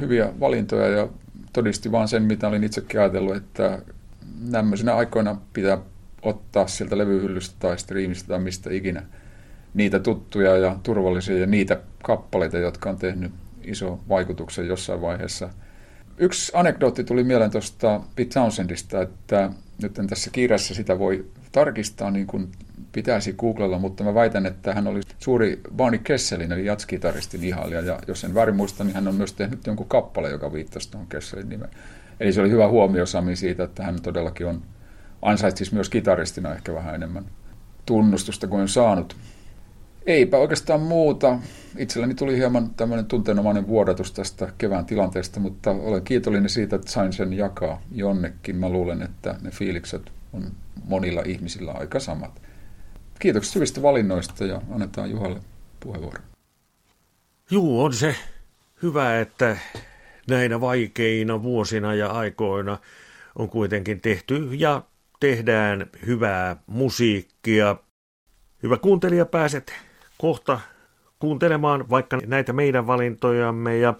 Hyviä 0.00 0.32
valintoja 0.40 0.88
ja 0.88 1.08
todisti 1.52 1.92
vaan 1.92 2.08
sen, 2.08 2.22
mitä 2.22 2.48
olin 2.48 2.64
itsekin 2.64 3.00
ajatellut, 3.00 3.36
että 3.36 3.82
tämmöisenä 4.50 4.94
aikoina 4.94 5.36
pitää 5.52 5.78
ottaa 6.28 6.66
sieltä 6.66 6.98
levyhyllystä 6.98 7.56
tai 7.58 7.78
striimistä 7.78 8.28
tai 8.28 8.38
mistä 8.38 8.70
ikinä 8.72 9.02
niitä 9.74 9.98
tuttuja 9.98 10.56
ja 10.56 10.76
turvallisia 10.82 11.38
ja 11.38 11.46
niitä 11.46 11.80
kappaleita, 12.02 12.58
jotka 12.58 12.90
on 12.90 12.96
tehnyt 12.96 13.32
iso 13.64 14.00
vaikutuksen 14.08 14.66
jossain 14.66 15.00
vaiheessa. 15.00 15.48
Yksi 16.18 16.52
anekdootti 16.54 17.04
tuli 17.04 17.24
mieleen 17.24 17.50
tuosta 17.50 18.00
Pete 18.16 18.30
Townsendista, 18.34 19.02
että 19.02 19.50
nyt 19.82 19.92
tässä 20.08 20.30
kirjassa 20.30 20.74
sitä 20.74 20.98
voi 20.98 21.26
tarkistaa 21.52 22.10
niin 22.10 22.26
kuin 22.26 22.48
pitäisi 22.92 23.32
googlella, 23.32 23.78
mutta 23.78 24.04
mä 24.04 24.14
väitän, 24.14 24.46
että 24.46 24.74
hän 24.74 24.86
oli 24.86 25.00
suuri 25.18 25.60
Barney 25.76 25.98
Kesselin, 25.98 26.52
eli 26.52 26.66
jatskitaristin 26.66 27.44
ihailija, 27.44 27.80
ja 27.80 27.98
jos 28.08 28.24
en 28.24 28.34
väärin 28.34 28.56
muista, 28.56 28.84
niin 28.84 28.94
hän 28.94 29.08
on 29.08 29.14
myös 29.14 29.32
tehnyt 29.32 29.66
jonkun 29.66 29.88
kappale, 29.88 30.30
joka 30.30 30.52
viittasi 30.52 30.90
tuohon 30.90 31.08
Kesselin 31.08 31.48
nimeen. 31.48 31.70
Eli 32.20 32.32
se 32.32 32.40
oli 32.40 32.50
hyvä 32.50 32.68
huomio 32.68 33.06
Sami 33.06 33.36
siitä, 33.36 33.64
että 33.64 33.82
hän 33.82 34.02
todellakin 34.02 34.46
on 34.46 34.62
ansaitsisi 35.22 35.74
myös 35.74 35.88
kitaristina 35.88 36.54
ehkä 36.54 36.74
vähän 36.74 36.94
enemmän 36.94 37.24
tunnustusta 37.86 38.46
kuin 38.46 38.62
on 38.62 38.68
saanut. 38.68 39.16
Eipä 40.06 40.38
oikeastaan 40.38 40.80
muuta. 40.80 41.38
Itselläni 41.78 42.14
tuli 42.14 42.36
hieman 42.36 42.70
tämmöinen 42.70 43.06
tunteenomainen 43.06 43.66
vuodatus 43.66 44.12
tästä 44.12 44.52
kevään 44.58 44.86
tilanteesta, 44.86 45.40
mutta 45.40 45.70
olen 45.70 46.02
kiitollinen 46.02 46.50
siitä, 46.50 46.76
että 46.76 46.90
sain 46.90 47.12
sen 47.12 47.32
jakaa 47.32 47.82
jonnekin. 47.92 48.56
Mä 48.56 48.68
luulen, 48.68 49.02
että 49.02 49.36
ne 49.42 49.50
fiilikset 49.50 50.12
on 50.32 50.42
monilla 50.84 51.22
ihmisillä 51.26 51.72
aika 51.72 52.00
samat. 52.00 52.42
Kiitokset 53.18 53.54
hyvistä 53.54 53.82
valinnoista 53.82 54.44
ja 54.44 54.62
annetaan 54.70 55.10
Juhalle 55.10 55.40
puheenvuoro. 55.80 56.22
Juu, 57.50 57.84
on 57.84 57.92
se 57.92 58.14
hyvä, 58.82 59.20
että 59.20 59.56
näinä 60.28 60.60
vaikeina 60.60 61.42
vuosina 61.42 61.94
ja 61.94 62.08
aikoina 62.08 62.78
on 63.34 63.48
kuitenkin 63.48 64.00
tehty 64.00 64.48
ja 64.54 64.82
tehdään 65.20 65.86
hyvää 66.06 66.56
musiikkia. 66.66 67.76
Hyvä 68.62 68.76
kuuntelija, 68.76 69.26
pääset 69.26 69.72
kohta 70.18 70.60
kuuntelemaan 71.18 71.90
vaikka 71.90 72.18
näitä 72.26 72.52
meidän 72.52 72.86
valintojamme 72.86 73.78
ja 73.78 73.94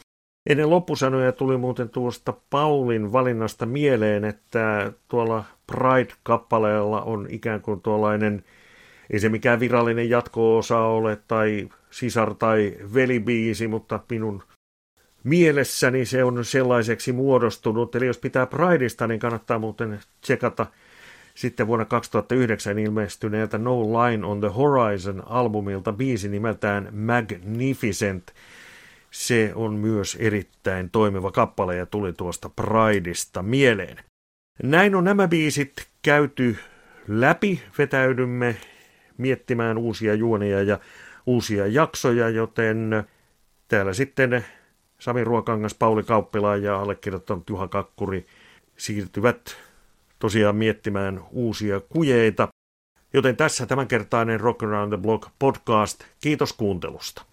Ennen 0.49 0.71
loppusanoja 0.71 1.33
tuli 1.33 1.57
muuten 1.57 1.89
tuosta 1.89 2.35
Paulin 2.51 3.13
valinnasta 3.13 3.67
mieleen, 3.67 4.25
että 4.25 4.93
tuolla 5.09 5.45
Pride-kappaleella 5.73 7.03
on 7.03 7.27
ikään 7.31 7.61
kuin 7.61 7.81
tuollainen, 7.81 8.45
ei 9.11 9.21
se 9.21 9.29
mikään 9.29 9.61
virallinen 9.61 10.11
jatko-osa 10.11 10.79
ole 10.79 11.19
tai 11.29 11.69
sisar- 11.91 12.35
tai 12.39 12.77
velibiisi, 12.95 13.69
mutta 13.69 14.01
minun 14.11 14.43
mielessäni 15.25 16.05
se 16.05 16.25
on 16.25 16.45
sellaiseksi 16.45 17.13
muodostunut. 17.13 17.95
Eli 17.95 18.07
jos 18.07 18.19
pitää 18.19 18.47
Prideista, 18.47 19.07
niin 19.07 19.21
kannattaa 19.21 19.59
muuten 19.59 20.01
tsekata 20.21 20.67
sitten 21.39 21.67
vuonna 21.67 21.85
2009 21.85 22.79
ilmestyneeltä 22.79 23.59
No 23.59 23.83
Line 23.83 24.27
on 24.27 24.41
the 24.41 24.49
Horizon 24.49 25.23
albumilta 25.27 25.93
biisi 25.93 26.29
nimeltään 26.29 26.89
Magnificent– 26.93 28.33
se 29.11 29.53
on 29.55 29.75
myös 29.75 30.17
erittäin 30.21 30.91
toimiva 30.91 31.33
kappale 31.33 31.77
ja 31.77 31.87
tuli 31.87 32.13
tuosta 32.13 32.49
Prideista 32.49 33.43
mieleen. 33.43 33.97
Näin 34.63 34.95
on 34.95 35.05
nämä 35.05 35.29
biisit 35.29 35.89
käyty 36.03 36.57
läpi, 37.09 37.63
vetäydymme 37.79 38.57
miettimään 39.19 39.79
uusia 39.79 40.15
juonia 40.15 40.63
ja 40.63 40.79
uusia 41.27 41.67
jaksoja, 41.67 42.29
joten 42.29 43.05
täällä 43.69 43.93
sitten 43.93 44.45
Sami 44.99 45.25
Ruokangas, 45.25 45.75
Pauli 45.75 46.03
Kauppila 46.03 46.57
ja 46.57 46.81
allekirjoittanut 46.81 47.51
Juha 47.51 47.69
Kakkuri 47.69 48.27
siirtyvät 48.77 49.68
tosiaan 50.19 50.57
miettimään 50.57 51.21
uusia 51.31 51.81
kujeita. 51.81 52.49
Joten 53.15 53.37
tässä 53.37 53.67
tämänkertainen 53.67 54.41
Rock 54.41 54.63
Around 54.63 54.93
the 54.93 55.03
Block 55.03 55.31
podcast. 55.39 56.05
Kiitos 56.21 56.53
kuuntelusta. 56.53 57.28